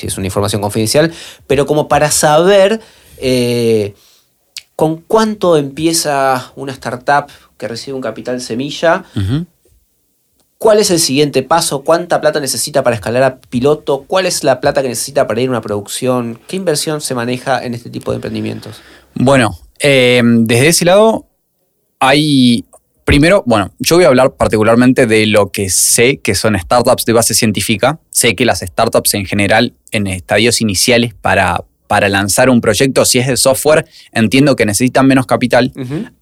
es 0.00 0.16
una 0.16 0.26
información 0.26 0.62
confidencial, 0.62 1.12
pero 1.48 1.66
como 1.66 1.88
para 1.88 2.12
saber 2.12 2.80
eh, 3.18 3.94
con 4.76 4.98
cuánto 4.98 5.56
empieza 5.56 6.52
una 6.54 6.72
startup 6.72 7.26
que 7.58 7.66
recibe 7.66 7.96
un 7.96 8.00
capital 8.00 8.40
semilla, 8.40 9.04
cuál 10.58 10.78
es 10.78 10.90
el 10.90 10.98
siguiente 10.98 11.42
paso, 11.42 11.82
cuánta 11.82 12.20
plata 12.20 12.40
necesita 12.40 12.82
para 12.82 12.96
escalar 12.96 13.22
a 13.22 13.40
piloto, 13.40 14.04
cuál 14.06 14.26
es 14.26 14.44
la 14.44 14.60
plata 14.60 14.82
que 14.82 14.88
necesita 14.88 15.26
para 15.26 15.40
ir 15.40 15.48
a 15.48 15.50
una 15.50 15.60
producción, 15.60 16.40
qué 16.46 16.56
inversión 16.56 17.00
se 17.00 17.14
maneja 17.14 17.64
en 17.64 17.74
este 17.74 17.90
tipo 17.90 18.10
de 18.10 18.16
emprendimientos. 18.16 18.80
Bueno, 19.14 19.58
eh, 19.78 20.22
desde 20.24 20.68
ese 20.68 20.84
lado 20.84 21.26
hay 21.98 22.64
Primero, 23.04 23.42
bueno, 23.46 23.70
yo 23.78 23.96
voy 23.96 24.06
a 24.06 24.08
hablar 24.08 24.32
particularmente 24.34 25.06
de 25.06 25.26
lo 25.26 25.50
que 25.50 25.68
sé 25.68 26.20
que 26.20 26.34
son 26.34 26.58
startups 26.58 27.04
de 27.04 27.12
base 27.12 27.34
científica. 27.34 27.98
Sé 28.08 28.34
que 28.34 28.46
las 28.46 28.60
startups 28.60 29.12
en 29.12 29.26
general, 29.26 29.74
en 29.90 30.06
estadios 30.06 30.62
iniciales 30.62 31.12
para, 31.12 31.64
para 31.86 32.08
lanzar 32.08 32.48
un 32.48 32.62
proyecto, 32.62 33.04
si 33.04 33.18
es 33.18 33.26
de 33.26 33.36
software, 33.36 33.84
entiendo 34.12 34.56
que 34.56 34.64
necesitan 34.64 35.06
menos 35.06 35.26
capital. 35.26 35.70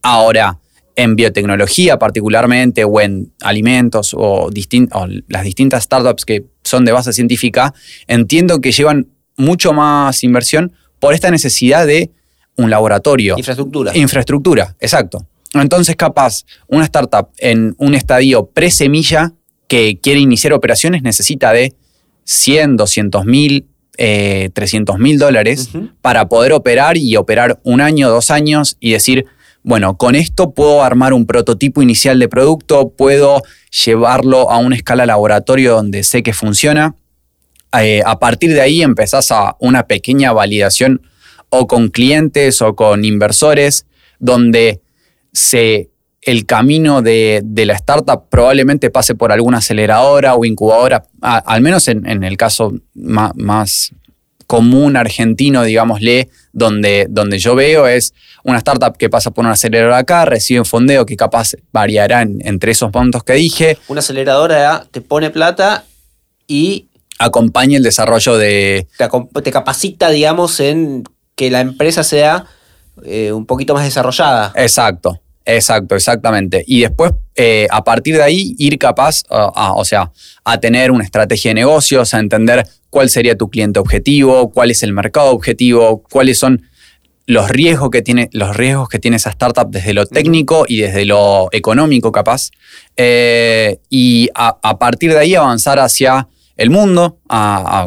Ahora, 0.02 0.58
en 0.96 1.16
biotecnología 1.16 1.98
particularmente, 1.98 2.84
o 2.84 3.00
en 3.00 3.32
alimentos, 3.40 4.14
o, 4.14 4.48
o 4.48 5.06
las 5.28 5.44
distintas 5.44 5.84
startups 5.84 6.24
que 6.24 6.44
son 6.62 6.84
de 6.84 6.92
base 6.92 7.12
científica, 7.12 7.74
entiendo 8.06 8.60
que 8.60 8.72
llevan 8.72 9.08
mucho 9.36 9.72
más 9.72 10.22
inversión 10.24 10.72
por 10.98 11.14
esta 11.14 11.30
necesidad 11.30 11.86
de 11.86 12.10
un 12.56 12.70
laboratorio. 12.70 13.36
Infraestructura. 13.36 13.96
Infraestructura, 13.96 14.76
exacto. 14.80 15.26
Entonces, 15.54 15.96
capaz, 15.96 16.44
una 16.66 16.84
startup 16.84 17.28
en 17.38 17.74
un 17.78 17.94
estadio 17.94 18.46
pre-semilla 18.46 19.32
que 19.68 19.98
quiere 20.00 20.20
iniciar 20.20 20.52
operaciones 20.52 21.02
necesita 21.02 21.52
de 21.52 21.74
100, 22.24 22.76
200 22.76 23.24
mil, 23.24 23.66
300 23.96 24.96
eh, 24.96 24.98
mil 24.98 25.18
dólares 25.18 25.70
para 26.00 26.28
poder 26.28 26.52
operar 26.52 26.96
y 26.96 27.16
operar 27.16 27.60
un 27.62 27.80
año, 27.80 28.08
dos 28.08 28.30
años 28.30 28.76
y 28.80 28.92
decir, 28.92 29.26
bueno, 29.62 29.96
con 29.96 30.14
esto 30.14 30.52
puedo 30.52 30.82
armar 30.82 31.12
un 31.12 31.26
prototipo 31.26 31.82
inicial 31.82 32.18
de 32.18 32.28
producto, 32.28 32.90
puedo 32.90 33.42
llevarlo 33.84 34.50
a 34.50 34.58
una 34.58 34.76
escala 34.76 35.06
laboratorio 35.06 35.74
donde 35.74 36.02
sé 36.02 36.22
que 36.22 36.32
funciona. 36.32 36.96
Eh, 37.80 38.02
a 38.04 38.18
partir 38.18 38.52
de 38.52 38.60
ahí 38.60 38.82
empezás 38.82 39.30
a 39.30 39.56
una 39.60 39.84
pequeña 39.84 40.32
validación 40.32 41.02
o 41.48 41.66
con 41.66 41.88
clientes 41.88 42.60
o 42.60 42.74
con 42.74 43.04
inversores 43.04 43.86
donde 44.18 44.80
se, 45.32 45.90
el 46.22 46.46
camino 46.46 47.02
de, 47.02 47.42
la 47.54 47.74
startup 47.74 48.28
probablemente 48.30 48.90
pase 48.90 49.14
por 49.14 49.32
alguna 49.32 49.58
aceleradora 49.58 50.34
o 50.34 50.44
incubadora, 50.44 51.04
al 51.20 51.60
menos 51.60 51.88
en, 51.88 52.24
el 52.24 52.36
caso 52.36 52.72
más, 52.94 53.92
común 54.52 54.98
argentino, 54.98 55.62
digámosle, 55.62 56.28
donde, 56.52 57.06
donde 57.08 57.38
yo 57.38 57.54
veo 57.54 57.86
es 57.86 58.12
una 58.44 58.58
startup 58.58 58.98
que 58.98 59.08
pasa 59.08 59.30
por 59.30 59.46
una 59.46 59.54
aceleradora 59.54 59.96
acá, 59.96 60.26
recibe 60.26 60.60
un 60.60 60.66
fondeo 60.66 61.06
que 61.06 61.16
capaz 61.16 61.52
variará 61.72 62.20
entre 62.20 62.72
esos 62.72 62.90
puntos 62.90 63.24
que 63.24 63.32
dije. 63.32 63.78
Una 63.88 64.00
aceleradora 64.00 64.84
te 64.90 65.00
pone 65.00 65.30
plata 65.30 65.84
y... 66.46 66.88
Acompaña 67.18 67.78
el 67.78 67.82
desarrollo 67.82 68.36
de... 68.36 68.86
Te, 69.42 69.50
capacita, 69.50 70.10
digamos, 70.10 70.60
en 70.60 71.04
que 71.34 71.50
la 71.50 71.60
empresa 71.60 72.04
sea 72.04 72.44
eh, 73.04 73.32
un 73.32 73.46
poquito 73.46 73.72
más 73.72 73.84
desarrollada. 73.84 74.52
Exacto. 74.54 75.21
Exacto, 75.44 75.94
exactamente. 75.96 76.64
Y 76.66 76.80
después, 76.80 77.12
eh, 77.34 77.66
a 77.70 77.82
partir 77.84 78.16
de 78.16 78.22
ahí, 78.22 78.54
ir 78.58 78.78
capaz, 78.78 79.22
o 79.28 79.84
sea, 79.84 80.12
a 80.44 80.60
tener 80.60 80.90
una 80.90 81.04
estrategia 81.04 81.50
de 81.50 81.54
negocios, 81.54 82.14
a 82.14 82.20
entender 82.20 82.66
cuál 82.90 83.08
sería 83.08 83.36
tu 83.36 83.48
cliente 83.48 83.80
objetivo, 83.80 84.50
cuál 84.50 84.70
es 84.70 84.82
el 84.82 84.92
mercado 84.92 85.30
objetivo, 85.30 86.02
cuáles 86.10 86.38
son 86.38 86.62
los 87.26 87.48
riesgos 87.48 87.90
que 87.90 88.02
tiene, 88.02 88.28
los 88.32 88.56
riesgos 88.56 88.88
que 88.88 88.98
tiene 88.98 89.16
esa 89.16 89.30
startup 89.30 89.70
desde 89.70 89.94
lo 89.94 90.06
técnico 90.06 90.64
y 90.68 90.80
desde 90.80 91.04
lo 91.04 91.48
económico, 91.52 92.12
capaz. 92.12 92.50
Eh, 92.96 93.78
y 93.88 94.28
a, 94.34 94.78
partir 94.78 95.12
de 95.12 95.18
ahí 95.18 95.34
avanzar 95.34 95.78
hacia 95.78 96.28
el 96.56 96.70
mundo, 96.70 97.18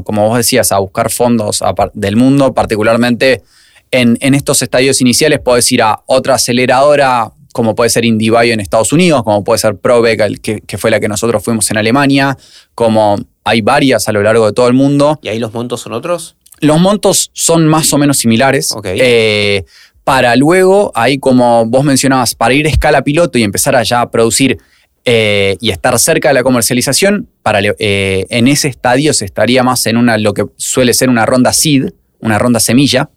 como 0.03 0.27
vos 0.27 0.37
decías, 0.37 0.71
a 0.71 0.79
buscar 0.79 1.11
fondos 1.11 1.63
del 1.93 2.15
mundo, 2.15 2.53
particularmente 2.53 3.43
en, 3.91 4.17
en 4.21 4.33
estos 4.33 4.61
estadios 4.61 5.01
iniciales, 5.01 5.39
podés 5.39 5.71
ir 5.71 5.83
a 5.83 6.01
otra 6.07 6.35
aceleradora 6.35 7.31
como 7.55 7.73
puede 7.73 7.89
ser 7.89 8.03
IndieBio 8.03 8.53
en 8.53 8.59
Estados 8.59 8.91
Unidos, 8.91 9.23
como 9.23 9.41
puede 9.45 9.59
ser 9.59 9.77
Probec, 9.77 10.41
que, 10.41 10.59
que 10.59 10.77
fue 10.77 10.91
la 10.91 10.99
que 10.99 11.07
nosotros 11.07 11.41
fuimos 11.41 11.71
en 11.71 11.77
Alemania, 11.77 12.37
como 12.75 13.15
hay 13.45 13.61
varias 13.61 14.09
a 14.09 14.11
lo 14.11 14.21
largo 14.21 14.45
de 14.45 14.51
todo 14.51 14.67
el 14.67 14.73
mundo. 14.73 15.17
¿Y 15.21 15.29
ahí 15.29 15.39
los 15.39 15.53
montos 15.53 15.79
son 15.79 15.93
otros? 15.93 16.35
Los 16.59 16.81
montos 16.81 17.31
son 17.31 17.65
más 17.65 17.93
o 17.93 17.97
menos 17.97 18.17
similares. 18.17 18.73
Ok. 18.73 18.87
Eh, 18.87 19.63
para 20.03 20.35
luego, 20.35 20.91
ahí 20.95 21.17
como 21.17 21.65
vos 21.65 21.85
mencionabas, 21.85 22.35
para 22.35 22.53
ir 22.53 22.65
a 22.65 22.69
escala 22.69 23.03
piloto 23.03 23.37
y 23.37 23.43
empezar 23.43 23.73
a 23.77 23.83
ya 23.83 24.11
producir 24.11 24.57
eh, 25.05 25.55
y 25.61 25.69
estar 25.69 25.97
cerca 25.97 26.27
de 26.27 26.33
la 26.33 26.43
comercialización, 26.43 27.29
para, 27.41 27.61
eh, 27.63 28.25
en 28.31 28.49
ese 28.49 28.67
estadio 28.67 29.13
se 29.13 29.23
estaría 29.23 29.63
más 29.63 29.85
en 29.85 29.95
una, 29.95 30.17
lo 30.17 30.33
que 30.33 30.43
suele 30.57 30.93
ser 30.93 31.09
una 31.09 31.25
ronda 31.25 31.53
seed, 31.53 31.91
una 32.19 32.37
ronda 32.37 32.59
semilla. 32.59 33.11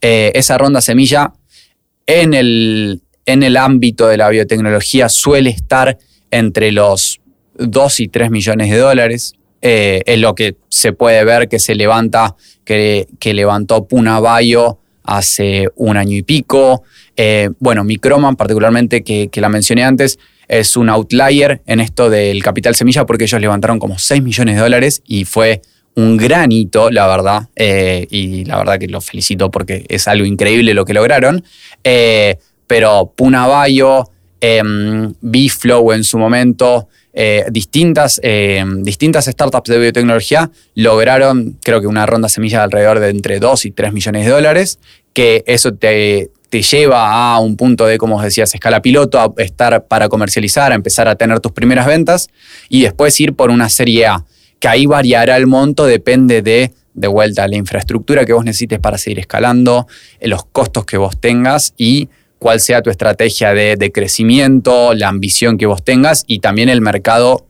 Esa 0.00 0.56
ronda 0.56 0.80
semilla 0.80 1.34
en 2.06 2.34
el, 2.34 3.02
en 3.26 3.42
el 3.42 3.56
ámbito 3.56 4.08
de 4.08 4.16
la 4.16 4.28
biotecnología 4.28 5.08
suele 5.08 5.50
estar 5.50 5.98
entre 6.30 6.72
los 6.72 7.20
2 7.54 8.00
y 8.00 8.08
3 8.08 8.30
millones 8.30 8.70
de 8.70 8.78
dólares. 8.78 9.34
Eh, 9.60 10.02
es 10.06 10.18
lo 10.18 10.34
que 10.34 10.56
se 10.68 10.92
puede 10.92 11.24
ver 11.24 11.48
que 11.48 11.58
se 11.58 11.74
levanta, 11.74 12.34
que, 12.64 13.06
levantó 13.22 13.86
Puna 13.86 14.20
hace 15.04 15.68
un 15.76 15.96
año 15.96 16.16
y 16.16 16.22
pico. 16.22 16.82
Eh, 17.16 17.50
bueno, 17.58 17.84
Microman, 17.84 18.36
particularmente, 18.36 19.02
que, 19.04 19.28
que 19.28 19.40
la 19.40 19.48
mencioné 19.48 19.84
antes, 19.84 20.18
es 20.48 20.76
un 20.76 20.88
outlier 20.88 21.62
en 21.66 21.80
esto 21.80 22.10
del 22.10 22.42
capital 22.42 22.74
semilla 22.74 23.06
porque 23.06 23.24
ellos 23.24 23.40
levantaron 23.40 23.78
como 23.78 23.98
6 23.98 24.22
millones 24.22 24.56
de 24.56 24.60
dólares 24.60 25.02
y 25.06 25.24
fue 25.24 25.62
un 25.94 26.16
gran 26.16 26.50
hito, 26.52 26.90
la 26.90 27.06
verdad, 27.06 27.48
eh, 27.54 28.06
y 28.10 28.44
la 28.44 28.58
verdad 28.58 28.78
que 28.78 28.88
los 28.88 29.04
felicito 29.04 29.50
porque 29.50 29.84
es 29.88 30.08
algo 30.08 30.24
increíble 30.24 30.74
lo 30.74 30.84
que 30.84 30.94
lograron. 30.94 31.44
Eh, 32.72 32.76
pero 32.76 33.12
Puna 33.14 33.66
Bio, 33.66 34.10
em, 34.40 35.12
B-Flow 35.20 35.92
en 35.92 36.04
su 36.04 36.18
momento, 36.18 36.88
eh, 37.12 37.44
distintas, 37.50 38.18
eh, 38.22 38.64
distintas 38.78 39.26
startups 39.26 39.70
de 39.70 39.78
biotecnología 39.78 40.50
lograron, 40.74 41.58
creo 41.62 41.80
que 41.80 41.86
una 41.86 42.06
ronda 42.06 42.28
semilla 42.28 42.58
de 42.58 42.64
alrededor 42.64 43.00
de 43.00 43.10
entre 43.10 43.38
2 43.38 43.66
y 43.66 43.70
3 43.72 43.92
millones 43.92 44.24
de 44.24 44.30
dólares, 44.30 44.78
que 45.12 45.44
eso 45.46 45.74
te, 45.74 46.30
te 46.48 46.62
lleva 46.62 47.34
a 47.34 47.38
un 47.40 47.56
punto 47.56 47.84
de, 47.86 47.98
como 47.98 48.22
decías, 48.22 48.54
escala 48.54 48.80
piloto, 48.80 49.20
a 49.20 49.32
estar 49.42 49.86
para 49.86 50.08
comercializar, 50.08 50.72
a 50.72 50.74
empezar 50.74 51.08
a 51.08 51.16
tener 51.16 51.40
tus 51.40 51.52
primeras 51.52 51.86
ventas 51.86 52.28
y 52.70 52.82
después 52.82 53.20
ir 53.20 53.34
por 53.34 53.50
una 53.50 53.68
serie 53.68 54.06
A, 54.06 54.24
que 54.58 54.68
ahí 54.68 54.86
variará 54.86 55.36
el 55.36 55.46
monto, 55.46 55.84
depende 55.84 56.40
de, 56.40 56.72
de 56.94 57.08
vuelta, 57.08 57.46
la 57.48 57.56
infraestructura 57.56 58.24
que 58.24 58.32
vos 58.32 58.44
necesites 58.44 58.78
para 58.80 58.98
seguir 58.98 59.18
escalando, 59.18 59.86
eh, 60.20 60.28
los 60.28 60.44
costos 60.46 60.86
que 60.86 60.96
vos 60.96 61.20
tengas 61.20 61.74
y 61.76 62.08
cuál 62.42 62.58
sea 62.58 62.82
tu 62.82 62.90
estrategia 62.90 63.54
de, 63.54 63.76
de 63.76 63.92
crecimiento, 63.92 64.94
la 64.94 65.08
ambición 65.08 65.56
que 65.56 65.66
vos 65.66 65.84
tengas 65.84 66.24
y 66.26 66.40
también 66.40 66.68
el 66.68 66.80
mercado 66.80 67.46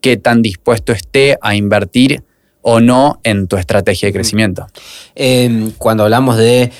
qué 0.00 0.16
tan 0.16 0.42
dispuesto 0.42 0.92
esté 0.92 1.38
a 1.42 1.56
invertir 1.56 2.22
o 2.62 2.80
no 2.80 3.18
en 3.24 3.48
tu 3.48 3.56
estrategia 3.56 4.06
de 4.08 4.12
crecimiento. 4.12 4.68
Eh, 5.16 5.72
cuando 5.78 6.04
hablamos 6.04 6.36
de 6.36 6.70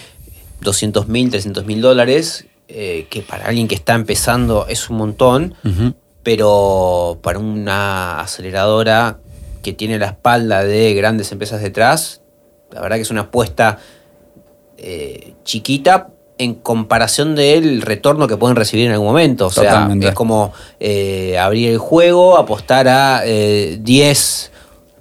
200 0.60 1.08
mil, 1.08 1.30
300 1.30 1.66
mil 1.66 1.80
dólares, 1.80 2.46
eh, 2.68 3.06
que 3.10 3.22
para 3.22 3.46
alguien 3.46 3.66
que 3.66 3.74
está 3.74 3.94
empezando 3.94 4.66
es 4.68 4.88
un 4.88 4.98
montón, 4.98 5.54
pero 6.22 7.18
para 7.22 7.40
una 7.40 8.20
aceleradora 8.20 9.18
que 9.62 9.72
tiene 9.72 9.98
la 9.98 10.06
espalda 10.06 10.62
de 10.62 10.94
grandes 10.94 11.32
empresas 11.32 11.60
detrás, 11.60 12.22
la 12.70 12.80
verdad 12.82 12.96
que 12.96 13.02
es 13.02 13.10
una 13.10 13.22
apuesta 13.22 13.78
eh, 14.76 15.32
chiquita 15.42 16.10
en 16.38 16.54
comparación 16.54 17.34
del 17.34 17.82
retorno 17.82 18.26
que 18.28 18.36
pueden 18.36 18.56
recibir 18.56 18.86
en 18.86 18.92
algún 18.92 19.08
momento. 19.08 19.46
O 19.46 19.50
sea, 19.50 19.64
Totalmente. 19.64 20.08
es 20.08 20.14
como 20.14 20.52
eh, 20.80 21.36
abrir 21.38 21.70
el 21.70 21.78
juego, 21.78 22.36
apostar 22.38 22.88
a 22.88 23.22
eh, 23.24 23.78
10 23.82 24.52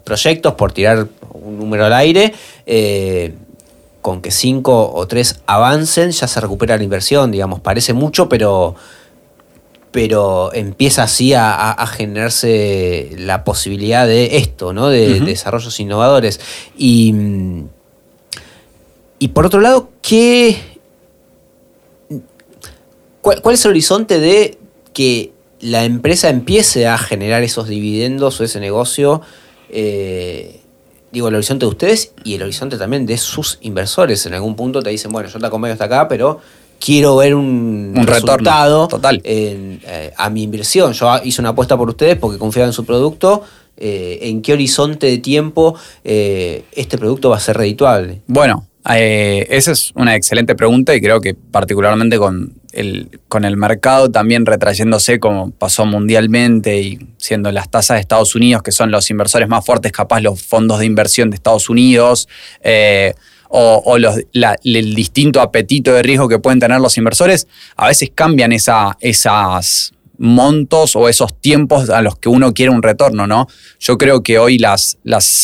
proyectos 0.04 0.54
por 0.56 0.72
tirar 0.72 1.08
un 1.34 1.58
número 1.60 1.86
al 1.86 1.94
aire. 1.94 2.34
eh, 2.66 3.34
con 4.02 4.22
que 4.22 4.32
5 4.32 4.94
o 4.96 5.06
3 5.06 5.42
avancen, 5.48 6.12
ya 6.12 6.28
se 6.30 6.40
recupera 6.40 6.78
la 6.78 6.84
inversión, 6.84 7.30
digamos. 7.30 7.60
Parece 7.60 7.92
mucho, 7.94 8.30
pero 8.30 8.74
pero 9.92 10.54
empieza 10.54 11.04
así 11.04 11.34
a, 11.34 11.54
a- 11.54 11.72
a 11.72 11.88
generarse 11.88 13.10
la 13.18 13.44
posibilidad 13.44 14.06
de 14.08 14.38
esto, 14.38 14.72
¿no? 14.72 14.88
De, 14.90 15.20
de 15.20 15.26
desarrollos 15.26 15.78
innovadores. 15.82 16.40
Y, 16.78 17.14
y 19.20 19.30
por 19.30 19.46
otro 19.46 19.60
lado, 19.60 19.90
¿qué, 20.02 20.58
cuál, 23.28 23.42
cuál 23.42 23.56
es 23.56 23.66
el 23.66 23.72
horizonte 23.72 24.20
de 24.20 24.58
que 24.94 25.32
la 25.60 25.84
empresa 25.86 26.30
empiece 26.30 26.88
a 26.88 26.98
generar 26.98 27.44
esos 27.44 27.68
dividendos 27.68 28.40
o 28.40 28.44
ese 28.44 28.60
negocio? 28.60 29.22
eh, 29.70 30.62
digo, 31.12 31.28
el 31.30 31.36
horizonte 31.36 31.66
de 31.66 31.70
ustedes 31.70 32.14
y 32.24 32.36
el 32.36 32.44
horizonte 32.44 32.78
también 32.78 33.06
de 33.06 33.18
sus 33.18 33.58
inversores. 33.62 34.26
En 34.26 34.34
algún 34.34 34.56
punto 34.56 34.82
te 34.82 34.90
dicen, 34.90 35.12
bueno, 35.12 35.30
yo 35.30 35.40
te 35.40 35.46
acompaño 35.46 35.74
hasta 35.74 35.86
acá, 35.86 36.08
pero 36.08 36.40
quiero 36.80 37.16
ver 37.18 37.36
un, 37.36 37.94
Un 37.96 38.08
retorno, 38.08 38.38
resultado 38.38 38.88
total. 38.88 39.22
en, 39.24 39.82
eh, 39.86 40.14
a 40.16 40.30
mi 40.30 40.44
inversión. 40.44 40.94
Yo 40.94 41.20
hice 41.24 41.42
una 41.42 41.50
apuesta 41.50 41.78
por 41.78 41.90
ustedes 41.90 42.18
porque 42.18 42.38
confiaba 42.38 42.68
en 42.68 42.74
su 42.74 42.86
producto. 42.86 43.44
Eh, 43.78 44.20
¿En 44.24 44.42
qué 44.42 44.54
horizonte 44.54 45.08
de 45.08 45.20
tiempo 45.20 45.76
eh, 46.04 46.64
este 46.72 46.98
producto 46.98 47.30
va 47.30 47.38
a 47.38 47.40
ser 47.40 47.58
redituable? 47.58 48.22
Bueno, 48.28 48.68
esa 48.84 49.72
es 49.72 49.92
una 49.96 50.16
excelente 50.16 50.56
pregunta 50.56 50.96
y 50.96 51.02
creo 51.02 51.20
que 51.20 51.36
particularmente 51.36 52.18
con 52.18 52.54
con 53.28 53.46
el 53.46 53.58
mercado 53.58 54.12
también 54.12 54.46
retrayéndose 54.46 55.20
como 55.20 55.52
pasó 55.52 55.86
mundialmente 55.86 56.82
y 56.82 57.00
siendo 57.18 57.52
las 57.52 57.70
tasas 57.70 57.96
de 57.96 58.02
Estados 58.02 58.36
Unidos, 58.36 58.62
que 58.62 58.72
son 58.72 58.92
los 58.92 59.10
inversores 59.10 59.48
más 59.48 59.66
fuertes, 59.66 59.92
capaz 59.92 60.22
los 60.22 60.42
fondos 60.42 60.80
de 60.80 60.86
inversión 60.86 61.30
de 61.30 61.36
Estados 61.36 61.70
Unidos, 61.70 62.28
eh, 62.62 63.14
o, 63.50 63.96
el 63.96 64.96
distinto 64.96 65.42
apetito 65.42 65.94
de 65.94 66.04
riesgo 66.04 66.28
que 66.28 66.40
pueden 66.40 66.60
tener 66.60 66.80
los 66.82 66.98
inversores, 66.98 67.48
a 67.76 67.88
veces 67.88 68.12
cambian 68.14 68.52
esa, 68.52 68.98
esas 69.00 69.94
montos 70.18 70.96
o 70.96 71.08
esos 71.10 71.40
tiempos 71.40 71.90
a 71.90 72.02
los 72.02 72.18
que 72.18 72.30
uno 72.30 72.54
quiere 72.54 72.72
un 72.72 72.82
retorno, 72.82 73.28
¿no? 73.28 73.48
Yo 73.80 73.98
creo 73.98 74.24
que 74.24 74.40
hoy 74.40 74.58
las, 74.58 74.98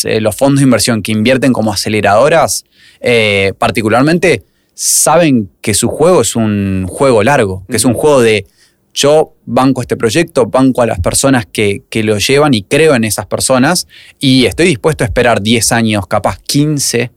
eh, 0.04 0.20
los 0.20 0.36
fondos 0.36 0.60
de 0.60 0.64
inversión 0.64 1.02
que 1.02 1.12
invierten 1.12 1.52
como 1.52 1.72
aceleradoras, 1.72 2.64
eh, 3.00 3.52
particularmente, 3.58 4.42
saben 4.74 5.50
que 5.60 5.72
su 5.74 5.88
juego 5.88 6.20
es 6.20 6.36
un 6.36 6.86
juego 6.88 7.22
largo, 7.22 7.64
que 7.68 7.76
es 7.76 7.84
un 7.84 7.94
juego 7.94 8.20
de 8.20 8.46
yo 8.92 9.34
banco 9.44 9.80
este 9.80 9.96
proyecto, 9.96 10.46
banco 10.46 10.82
a 10.82 10.86
las 10.86 11.00
personas 11.00 11.46
que, 11.46 11.82
que 11.90 12.04
lo 12.04 12.18
llevan 12.18 12.54
y 12.54 12.62
creo 12.62 12.94
en 12.94 13.04
esas 13.04 13.26
personas 13.26 13.88
y 14.20 14.46
estoy 14.46 14.66
dispuesto 14.66 15.02
a 15.04 15.06
esperar 15.06 15.42
10 15.42 15.72
años, 15.72 16.06
capaz 16.06 16.38
15, 16.38 17.10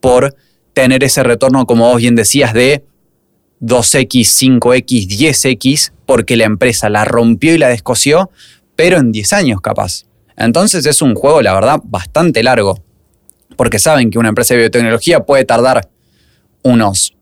por 0.00 0.36
tener 0.74 1.04
ese 1.04 1.22
retorno, 1.22 1.66
como 1.66 1.90
vos 1.90 1.98
bien 1.98 2.16
decías, 2.16 2.52
de 2.52 2.84
2X, 3.60 4.58
5X, 4.60 5.08
10X, 5.08 5.92
porque 6.04 6.36
la 6.36 6.44
empresa 6.44 6.90
la 6.90 7.04
rompió 7.04 7.54
y 7.54 7.58
la 7.58 7.68
descosió, 7.68 8.30
pero 8.76 8.98
en 8.98 9.12
10 9.12 9.32
años 9.32 9.60
capaz. 9.60 10.04
Entonces 10.36 10.84
es 10.86 11.00
un 11.00 11.14
juego, 11.14 11.40
la 11.42 11.54
verdad, 11.54 11.78
bastante 11.84 12.42
largo, 12.42 12.82
porque 13.56 13.78
saben 13.78 14.10
que 14.10 14.18
una 14.18 14.30
empresa 14.30 14.54
de 14.54 14.60
biotecnología 14.60 15.20
puede 15.20 15.44
tardar 15.44 15.88
unos 16.62 17.14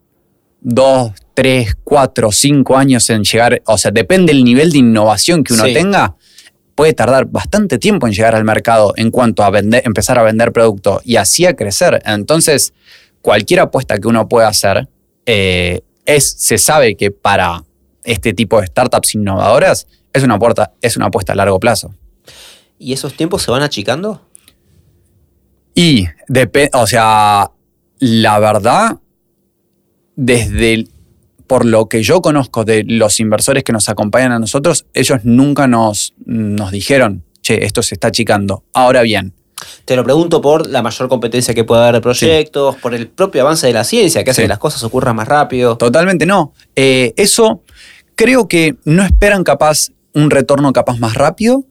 2, 0.63 1.13
3, 1.35 1.77
4, 1.85 2.33
5 2.33 2.77
años 2.77 3.09
en 3.11 3.25
llegar, 3.25 3.63
o 3.67 3.79
sea, 3.79 3.91
depende 3.91 4.33
del 4.33 4.45
nivel 4.45 4.73
de 4.73 4.79
innovación 4.79 5.43
que 5.45 5.55
uno 5.55 5.65
Sí. 5.65 5.73
tenga, 5.73 6.17
puede 6.75 6.93
tardar 6.93 7.27
bastante 7.27 7.79
tiempo 7.79 8.07
en 8.07 8.13
llegar 8.13 8.35
al 8.35 8.45
mercado 8.45 8.93
en 8.97 9.11
cuanto 9.11 9.43
a 9.43 9.51
vender, 9.51 9.83
empezar 9.85 10.19
a 10.19 10.23
vender 10.23 10.53
producto 10.53 11.01
y 11.05 11.17
así 11.17 11.47
a 11.47 11.55
crecer. 11.55 12.03
Entonces, 12.05 12.73
cualquier 13.23 13.61
apuesta 13.61 13.99
que 13.99 14.09
uno 14.09 14.29
pueda 14.29 14.49
hacer, 14.49 14.89
eh, 15.27 15.81
es, 16.07 16.31
se 16.39 16.59
sabe 16.59 16.97
que 16.97 17.11
para 17.11 17.65
este 18.05 18.33
tipo 18.33 18.61
de 18.61 18.67
startups 18.67 19.15
innovadoras 19.15 19.87
es 20.13 20.23
una, 20.23 20.39
puerta, 20.39 20.73
es 20.81 20.97
una 20.97 21.07
apuesta 21.07 21.33
a 21.35 21.37
largo 21.37 21.61
plazo. 21.61 21.95
¿Y 22.79 22.93
esos 22.95 23.15
tiempos 23.15 23.43
se 23.43 23.51
van 23.51 23.63
achicando? 23.63 24.23
Y, 25.75 26.07
o 26.73 26.87
sea, 26.87 27.51
la 27.99 28.39
verdad, 28.39 28.97
desde 30.25 30.75
el- 30.75 30.89
por 31.47 31.65
lo 31.65 31.87
que 31.89 32.03
yo 32.03 32.21
conozco 32.21 32.65
de 32.65 32.85
los 32.87 33.19
inversores 33.19 33.65
que 33.65 33.73
nos 33.73 33.89
acompañan 33.89 34.33
a 34.33 34.39
nosotros, 34.39 34.87
ellos 34.95 35.21
nunca 35.25 35.67
nos, 35.67 36.15
nos 36.27 36.71
dijeron, 36.71 37.25
che, 37.43 37.65
esto 37.65 37.83
se 37.83 37.95
está 37.97 38.09
achicando. 38.09 38.63
Ahora 38.73 39.03
bien, 39.03 39.33
Te 39.85 39.95
lo 39.95 40.03
pregunto 40.05 40.41
por 40.41 40.67
la 40.71 40.81
mayor 40.81 41.11
competencia 41.11 41.53
que 41.53 41.65
puede 41.65 41.83
haber 41.83 41.97
de 41.97 42.01
proyectos, 42.01 42.77
por 42.77 42.95
el 42.95 43.09
propio 43.09 43.43
avance 43.43 43.67
de 43.67 43.75
la 43.75 43.85
ciencia, 43.85 44.25
que 44.25 44.31
hace 44.31 44.41
Sí. 44.41 44.45
que 44.45 44.49
las 44.49 44.59
cosas 44.59 44.83
ocurran 44.85 45.15
más 45.17 45.29
rápido. 45.29 45.77
totalmente 45.77 46.25
no. 46.25 46.55
Eh, 46.77 47.13
eso 47.19 47.63
creo 48.15 48.49
que 48.49 48.77
no 48.87 49.03
esperan 49.03 49.45
capaz 49.45 49.89
un 50.15 50.31
retorno 50.31 50.73
capaz 50.73 50.99
más 50.99 51.13
rápido. 51.15 51.65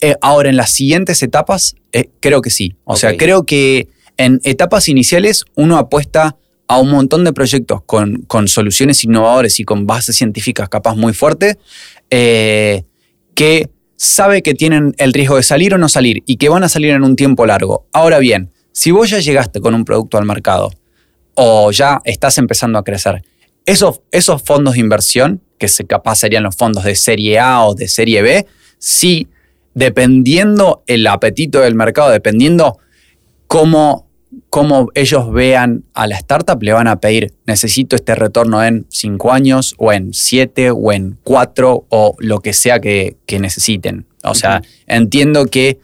Eh, 0.00 0.16
ahora, 0.22 0.48
en 0.50 0.56
las 0.56 0.72
siguientes 0.72 1.22
etapas, 1.22 1.76
eh, 1.92 2.08
creo 2.18 2.40
que 2.42 2.50
sí. 2.50 2.74
O 2.84 2.96
sea, 2.96 3.16
creo 3.16 3.44
que 3.44 3.86
en 4.16 4.40
etapas 4.42 4.88
iniciales 4.88 5.44
uno 5.54 5.76
apuesta 5.78 6.34
a 6.68 6.78
un 6.80 6.90
montón 6.90 7.24
de 7.24 7.32
proyectos 7.32 7.82
con, 7.84 8.22
con 8.22 8.48
soluciones 8.48 9.04
innovadoras 9.04 9.60
y 9.60 9.64
con 9.64 9.86
bases 9.86 10.16
científicas 10.16 10.68
capaz 10.68 10.96
muy 10.96 11.12
fuertes, 11.12 11.56
eh, 12.10 12.82
que 13.34 13.70
sabe 13.96 14.42
que 14.42 14.54
tienen 14.54 14.94
el 14.98 15.12
riesgo 15.12 15.36
de 15.36 15.42
salir 15.42 15.74
o 15.74 15.78
no 15.78 15.88
salir 15.88 16.22
y 16.26 16.36
que 16.36 16.48
van 16.48 16.64
a 16.64 16.68
salir 16.68 16.90
en 16.90 17.02
un 17.02 17.16
tiempo 17.16 17.46
largo. 17.46 17.86
Ahora 17.92 18.18
bien, 18.18 18.50
si 18.72 18.90
vos 18.90 19.10
ya 19.10 19.20
llegaste 19.20 19.60
con 19.60 19.74
un 19.74 19.84
producto 19.84 20.18
al 20.18 20.26
mercado 20.26 20.70
o 21.34 21.70
ya 21.70 22.00
estás 22.04 22.38
empezando 22.38 22.78
a 22.78 22.84
crecer, 22.84 23.22
esos, 23.64 24.00
esos 24.10 24.42
fondos 24.42 24.74
de 24.74 24.80
inversión, 24.80 25.42
que 25.58 25.68
se 25.68 25.84
capaz 25.86 26.16
serían 26.16 26.42
los 26.42 26.56
fondos 26.56 26.84
de 26.84 26.94
serie 26.94 27.38
A 27.38 27.64
o 27.64 27.74
de 27.74 27.88
serie 27.88 28.22
B, 28.22 28.46
sí, 28.78 29.28
dependiendo 29.74 30.82
el 30.86 31.06
apetito 31.06 31.60
del 31.60 31.74
mercado, 31.74 32.10
dependiendo 32.10 32.78
cómo 33.46 34.05
cómo 34.50 34.88
ellos 34.94 35.32
vean 35.32 35.84
a 35.94 36.06
la 36.06 36.16
startup, 36.16 36.62
le 36.62 36.72
van 36.72 36.88
a 36.88 37.00
pedir, 37.00 37.32
necesito 37.46 37.96
este 37.96 38.14
retorno 38.14 38.64
en 38.64 38.86
5 38.88 39.32
años 39.32 39.74
o 39.78 39.92
en 39.92 40.12
7 40.12 40.70
o 40.70 40.92
en 40.92 41.18
4 41.22 41.86
o 41.88 42.16
lo 42.18 42.40
que 42.40 42.52
sea 42.52 42.80
que, 42.80 43.16
necesiten. 43.28 44.06
O 44.24 44.34
sea, 44.34 44.62
entiendo 44.86 45.46
que 45.46 45.78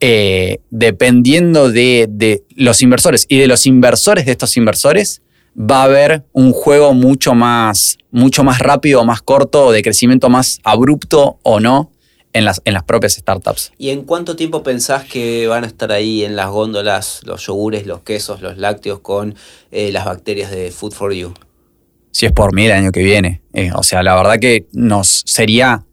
eh, 0.00 0.58
dependiendo 0.70 1.70
de, 1.70 2.06
de, 2.10 2.42
los 2.56 2.82
inversores 2.82 3.26
y 3.28 3.38
de 3.38 3.46
los 3.46 3.66
inversores 3.66 4.26
de 4.26 4.32
estos 4.32 4.56
inversores, 4.56 5.22
va 5.58 5.82
a 5.82 5.84
haber 5.84 6.24
un 6.32 6.52
juego 6.52 6.94
mucho 6.94 7.34
más, 7.34 7.98
mucho 8.10 8.44
más 8.44 8.58
rápido 8.58 9.00
o 9.00 9.04
más 9.04 9.22
corto, 9.22 9.72
de 9.72 9.82
crecimiento 9.82 10.28
más 10.28 10.60
abrupto 10.64 11.38
o 11.42 11.60
no, 11.60 11.90
en 12.34 12.44
las, 12.44 12.60
en 12.64 12.74
las 12.74 12.82
propias 12.82 13.14
startups. 13.14 13.72
¿Y 13.78 13.90
en 13.90 14.02
cuánto 14.02 14.36
tiempo 14.36 14.62
pensás 14.62 15.04
que 15.04 15.46
van 15.46 15.64
a 15.64 15.66
estar 15.66 15.92
ahí 15.92 16.24
en 16.24 16.36
las 16.36 16.50
góndolas 16.50 17.22
los 17.24 17.46
yogures, 17.46 17.86
los 17.86 18.02
quesos, 18.02 18.42
los 18.42 18.58
lácteos 18.58 18.98
con 18.98 19.36
eh, 19.70 19.92
las 19.92 20.04
bacterias 20.04 20.50
de 20.50 20.70
Food 20.70 20.92
for 20.92 21.14
You? 21.14 21.32
Si 22.10 22.26
es 22.26 22.32
por 22.32 22.52
mí 22.52 22.66
el 22.66 22.72
año 22.72 22.92
que 22.92 23.02
viene. 23.02 23.40
Eh, 23.54 23.70
o 23.74 23.82
sea, 23.82 24.02
la 24.02 24.14
verdad 24.14 24.38
que 24.38 24.66
nos 24.72 25.22
sería... 25.24 25.86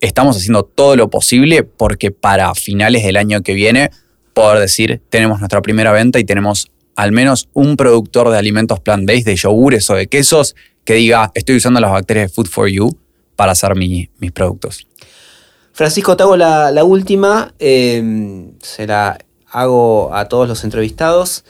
Estamos 0.00 0.36
haciendo 0.36 0.62
todo 0.62 0.96
lo 0.96 1.10
posible 1.10 1.62
porque 1.62 2.10
para 2.10 2.54
finales 2.54 3.02
del 3.02 3.18
año 3.18 3.42
que 3.42 3.52
viene 3.52 3.90
poder 4.32 4.58
decir, 4.58 5.02
tenemos 5.10 5.40
nuestra 5.40 5.60
primera 5.60 5.92
venta 5.92 6.18
y 6.18 6.24
tenemos 6.24 6.70
al 6.96 7.12
menos 7.12 7.48
un 7.52 7.76
productor 7.76 8.30
de 8.30 8.38
alimentos 8.38 8.80
plant-based, 8.80 9.24
de 9.24 9.36
yogures 9.36 9.90
o 9.90 9.94
de 9.94 10.06
quesos, 10.06 10.54
que 10.84 10.94
diga, 10.94 11.30
estoy 11.34 11.56
usando 11.56 11.80
las 11.80 11.90
bacterias 11.90 12.30
de 12.30 12.34
Food 12.34 12.48
for 12.48 12.68
You 12.68 12.96
para 13.36 13.52
hacer 13.52 13.74
mis 13.74 14.08
productos. 14.32 14.86
Francisco, 15.80 16.14
te 16.14 16.24
hago 16.24 16.36
la, 16.36 16.84
última. 16.84 17.54
Em, 17.58 18.52
se 18.60 18.86
la 18.86 19.16
hago 19.50 20.14
a 20.14 20.28
todos 20.28 20.46
los 20.46 20.62
entrevistados. 20.62 21.42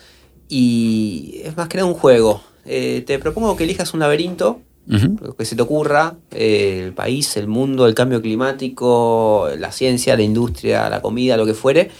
Y 0.48 1.40
es 1.42 1.56
más 1.56 1.66
que 1.66 1.78
nada 1.78 1.88
un 1.88 1.96
juego. 1.96 2.40
Eh, 2.64 3.02
te 3.04 3.18
propongo 3.18 3.56
que 3.56 3.64
elijas 3.64 3.92
un 3.92 3.98
laberinto, 3.98 4.60
lo 4.86 5.34
que 5.34 5.44
se 5.44 5.56
te 5.56 5.62
ocurra, 5.62 6.14
eh, 6.30 6.80
el 6.84 6.92
país, 6.92 7.36
el 7.36 7.48
mundo, 7.48 7.88
el 7.88 7.96
cambio 7.96 8.22
climático, 8.22 9.48
la 9.58 9.72
ciencia, 9.72 10.14
la 10.14 10.22
industria, 10.22 10.88
la 10.88 11.02
comida, 11.02 11.36
lo 11.36 11.44
que 11.44 11.54
fuere. 11.54 11.90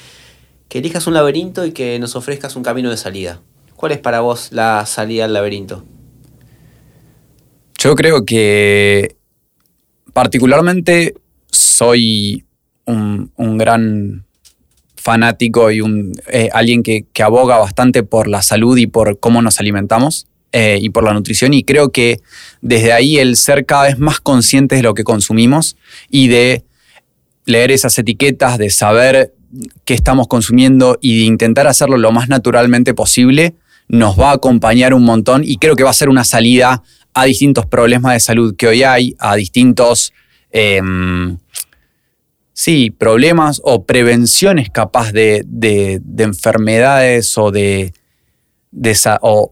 Que 0.68 0.78
elijas 0.78 1.08
un 1.08 1.14
laberinto 1.14 1.66
y 1.66 1.72
que 1.72 1.98
nos 1.98 2.14
ofrezcas 2.14 2.54
un 2.54 2.62
camino 2.62 2.90
de 2.90 2.96
salida. 2.96 3.40
¿Cuál 3.74 3.90
es 3.90 3.98
para 3.98 4.20
vos 4.20 4.52
la 4.52 4.86
salida 4.86 5.24
al 5.24 5.32
laberinto? 5.32 5.82
Yo 7.76 7.96
creo 7.96 8.24
que 8.24 9.16
particularmente 10.12 11.14
soy 11.50 12.44
un, 12.86 13.30
gran 13.58 14.24
fanático 14.96 15.70
y 15.70 15.80
un, 15.80 16.12
eh, 16.30 16.48
alguien 16.52 16.82
que, 16.82 17.06
aboga 17.22 17.58
bastante 17.58 18.02
por 18.02 18.28
la 18.28 18.42
salud 18.42 18.76
y 18.76 18.86
por 18.86 19.18
cómo 19.20 19.42
nos 19.42 19.60
alimentamos 19.60 20.26
eh, 20.52 20.78
y 20.80 20.90
por 20.90 21.04
la 21.04 21.12
nutrición. 21.12 21.54
Y 21.54 21.64
creo 21.64 21.90
que 21.90 22.20
desde 22.60 22.92
ahí 22.92 23.18
el 23.18 23.36
ser 23.36 23.66
cada 23.66 23.84
vez 23.84 23.98
más 23.98 24.20
conscientes 24.20 24.78
de 24.78 24.82
lo 24.82 24.94
que 24.94 25.04
consumimos 25.04 25.76
y 26.10 26.28
de 26.28 26.64
leer 27.44 27.70
esas 27.70 27.98
etiquetas, 27.98 28.58
de 28.58 28.70
saber 28.70 29.34
qué 29.84 29.94
estamos 29.94 30.28
consumiendo 30.28 30.98
y 31.00 31.20
de 31.20 31.24
intentar 31.24 31.66
hacerlo 31.66 31.98
lo 31.98 32.12
más 32.12 32.28
naturalmente 32.28 32.94
posible, 32.94 33.54
nos 33.88 34.18
va 34.18 34.30
a 34.30 34.34
acompañar 34.34 34.94
un 34.94 35.02
montón 35.04 35.42
y 35.44 35.56
creo 35.56 35.74
que 35.74 35.82
va 35.82 35.90
a 35.90 35.94
ser 35.94 36.08
una 36.08 36.24
salida 36.24 36.82
a 37.12 37.24
distintos 37.24 37.66
problemas 37.66 38.12
de 38.12 38.20
salud 38.20 38.54
que 38.56 38.68
hoy 38.68 38.82
hay, 38.82 39.16
a 39.18 39.34
distintos... 39.36 40.12
Em, 40.52 41.38
sí, 42.52 42.90
problemas 42.90 43.60
o 43.64 43.84
prevenciones 43.84 44.70
capaz 44.70 45.12
de, 45.12 45.44
enfermedades 46.18 47.38
o 47.38 47.50
de, 47.50 47.92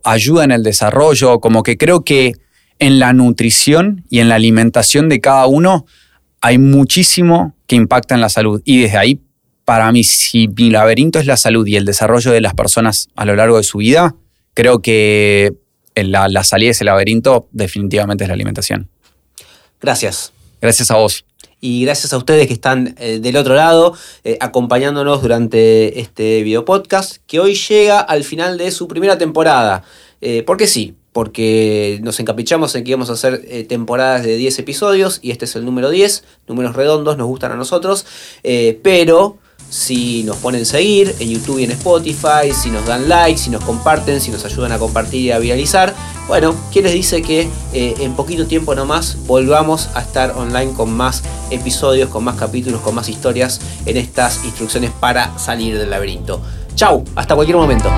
ayuda 0.05 0.44
en 0.44 0.51
el 0.51 0.62
desarrollo, 0.62 1.40
como 1.40 1.62
que 1.62 1.76
creo 1.76 2.05
que 2.05 2.32
en 2.78 2.99
la 2.99 3.12
nutrición 3.12 4.05
y 4.09 4.20
en 4.20 4.28
la 4.28 4.36
alimentación 4.36 5.09
de 5.09 5.20
cada 5.20 5.46
uno 5.46 5.86
hay 6.40 6.59
muchísimo 6.59 7.55
que 7.66 7.76
impacta 7.76 8.14
en 8.14 8.20
la 8.20 8.28
salud. 8.28 8.62
Y 8.64 8.80
desde 8.80 8.99
ahí, 8.99 9.20
para 9.64 9.90
mí, 9.90 10.05
si 10.05 10.49
mi 10.49 10.70
laberinto 10.70 11.18
es 11.18 11.26
la 11.26 11.36
salud 11.36 11.66
y 11.66 11.76
el 11.76 11.84
desarrollo 11.84 12.30
de 12.30 12.40
las 12.40 12.55
personas 12.55 13.09
a 13.16 13.24
lo 13.24 13.34
largo 13.34 13.57
de 13.57 13.64
su 13.64 13.78
vida, 13.78 14.14
creo 14.55 14.80
que 14.80 15.53
la, 15.94 16.28
la 16.28 16.44
salida 16.44 16.68
de 16.68 16.72
ese 16.72 16.84
laberinto 16.84 17.49
definitivamente 17.53 18.24
es 18.24 18.28
la 18.28 18.34
alimentación. 18.34 18.88
Gracias. 19.80 20.32
Gracias 20.61 20.91
a 20.91 20.97
vos 20.97 21.25
y 21.61 21.85
gracias 21.85 22.13
a 22.13 22.17
ustedes 22.17 22.47
que 22.47 22.53
están 22.53 22.95
eh, 22.99 23.19
del 23.21 23.37
otro 23.37 23.55
lado 23.55 23.95
eh, 24.25 24.39
acompañándonos 24.41 25.23
durante 25.23 26.01
este 26.01 26.43
video 26.43 26.65
podcast 26.65 27.19
que 27.27 27.39
hoy 27.41 27.55
llega 27.55 28.01
al 28.01 28.25
final 28.25 28.59
de 28.59 28.71
su 28.71 28.89
primera 28.89 29.19
temporada. 29.19 29.85
Eh, 30.21 30.43
¿Por 30.43 30.57
qué 30.57 30.67
sí? 30.67 30.95
Porque 31.13 32.01
nos 32.03 32.19
encaprichamos 32.21 32.75
en 32.75 32.85
que 32.85 32.91
íbamos 32.91 33.11
a 33.11 33.15
hacer 33.15 33.67
temporadas 33.69 34.25
de 34.25 34.37
10 34.37 34.59
episodios 34.59 35.21
y 35.23 35.31
este 35.31 35.47
es 35.47 35.57
el 35.57 35.65
número 35.65 35.91
10, 35.91 36.25
números 36.47 36.77
redondos, 36.77 37.17
nos 37.17 37.27
gustan 37.27 37.51
a 37.53 37.57
nosotros, 37.57 38.07
pero 38.83 39.39
si 39.71 40.23
nos 40.25 40.37
ponen 40.37 40.64
seguir 40.64 41.14
en 41.19 41.29
YouTube 41.29 41.59
y 41.59 41.64
en 41.64 41.73
Spotify, 41.73 42.53
si 42.53 42.71
nos 42.71 42.87
dan 42.87 43.09
like, 43.09 43.39
si 43.39 43.51
nos 43.51 43.64
comparten, 43.64 44.21
si 44.21 44.31
nos 44.31 44.45
ayudan 44.45 44.73
a 44.73 44.79
compartir 44.79 45.23
y 45.23 45.31
a 45.31 45.39
viralizar. 45.39 45.95
Bueno, 46.27 46.55
¿quién 46.73 46.85
les 46.85 46.95
dice 46.95 47.23
que 47.23 47.49
eh, 47.73 47.95
en 48.01 48.14
poquito 48.14 48.47
tiempo 48.47 48.75
nomás 48.75 49.16
volvamos 49.27 49.89
a 49.95 50.01
estar 50.01 50.33
online 50.37 50.73
con 50.73 50.93
más 50.93 51.23
episodios, 51.51 52.09
con 52.11 52.25
más 52.25 52.37
capítulos, 52.37 52.81
con 52.81 52.95
más 52.95 53.09
historias 53.09 53.61
en 53.87 53.97
estas 53.97 54.45
instrucciones 54.45 54.91
para 54.91 55.39
salir 55.39 55.79
del 55.79 55.91
laberinto? 55.91 56.41
Chau, 56.75 57.05
hasta 57.16 57.35
cualquier 57.35 57.57
momento. 57.57 57.91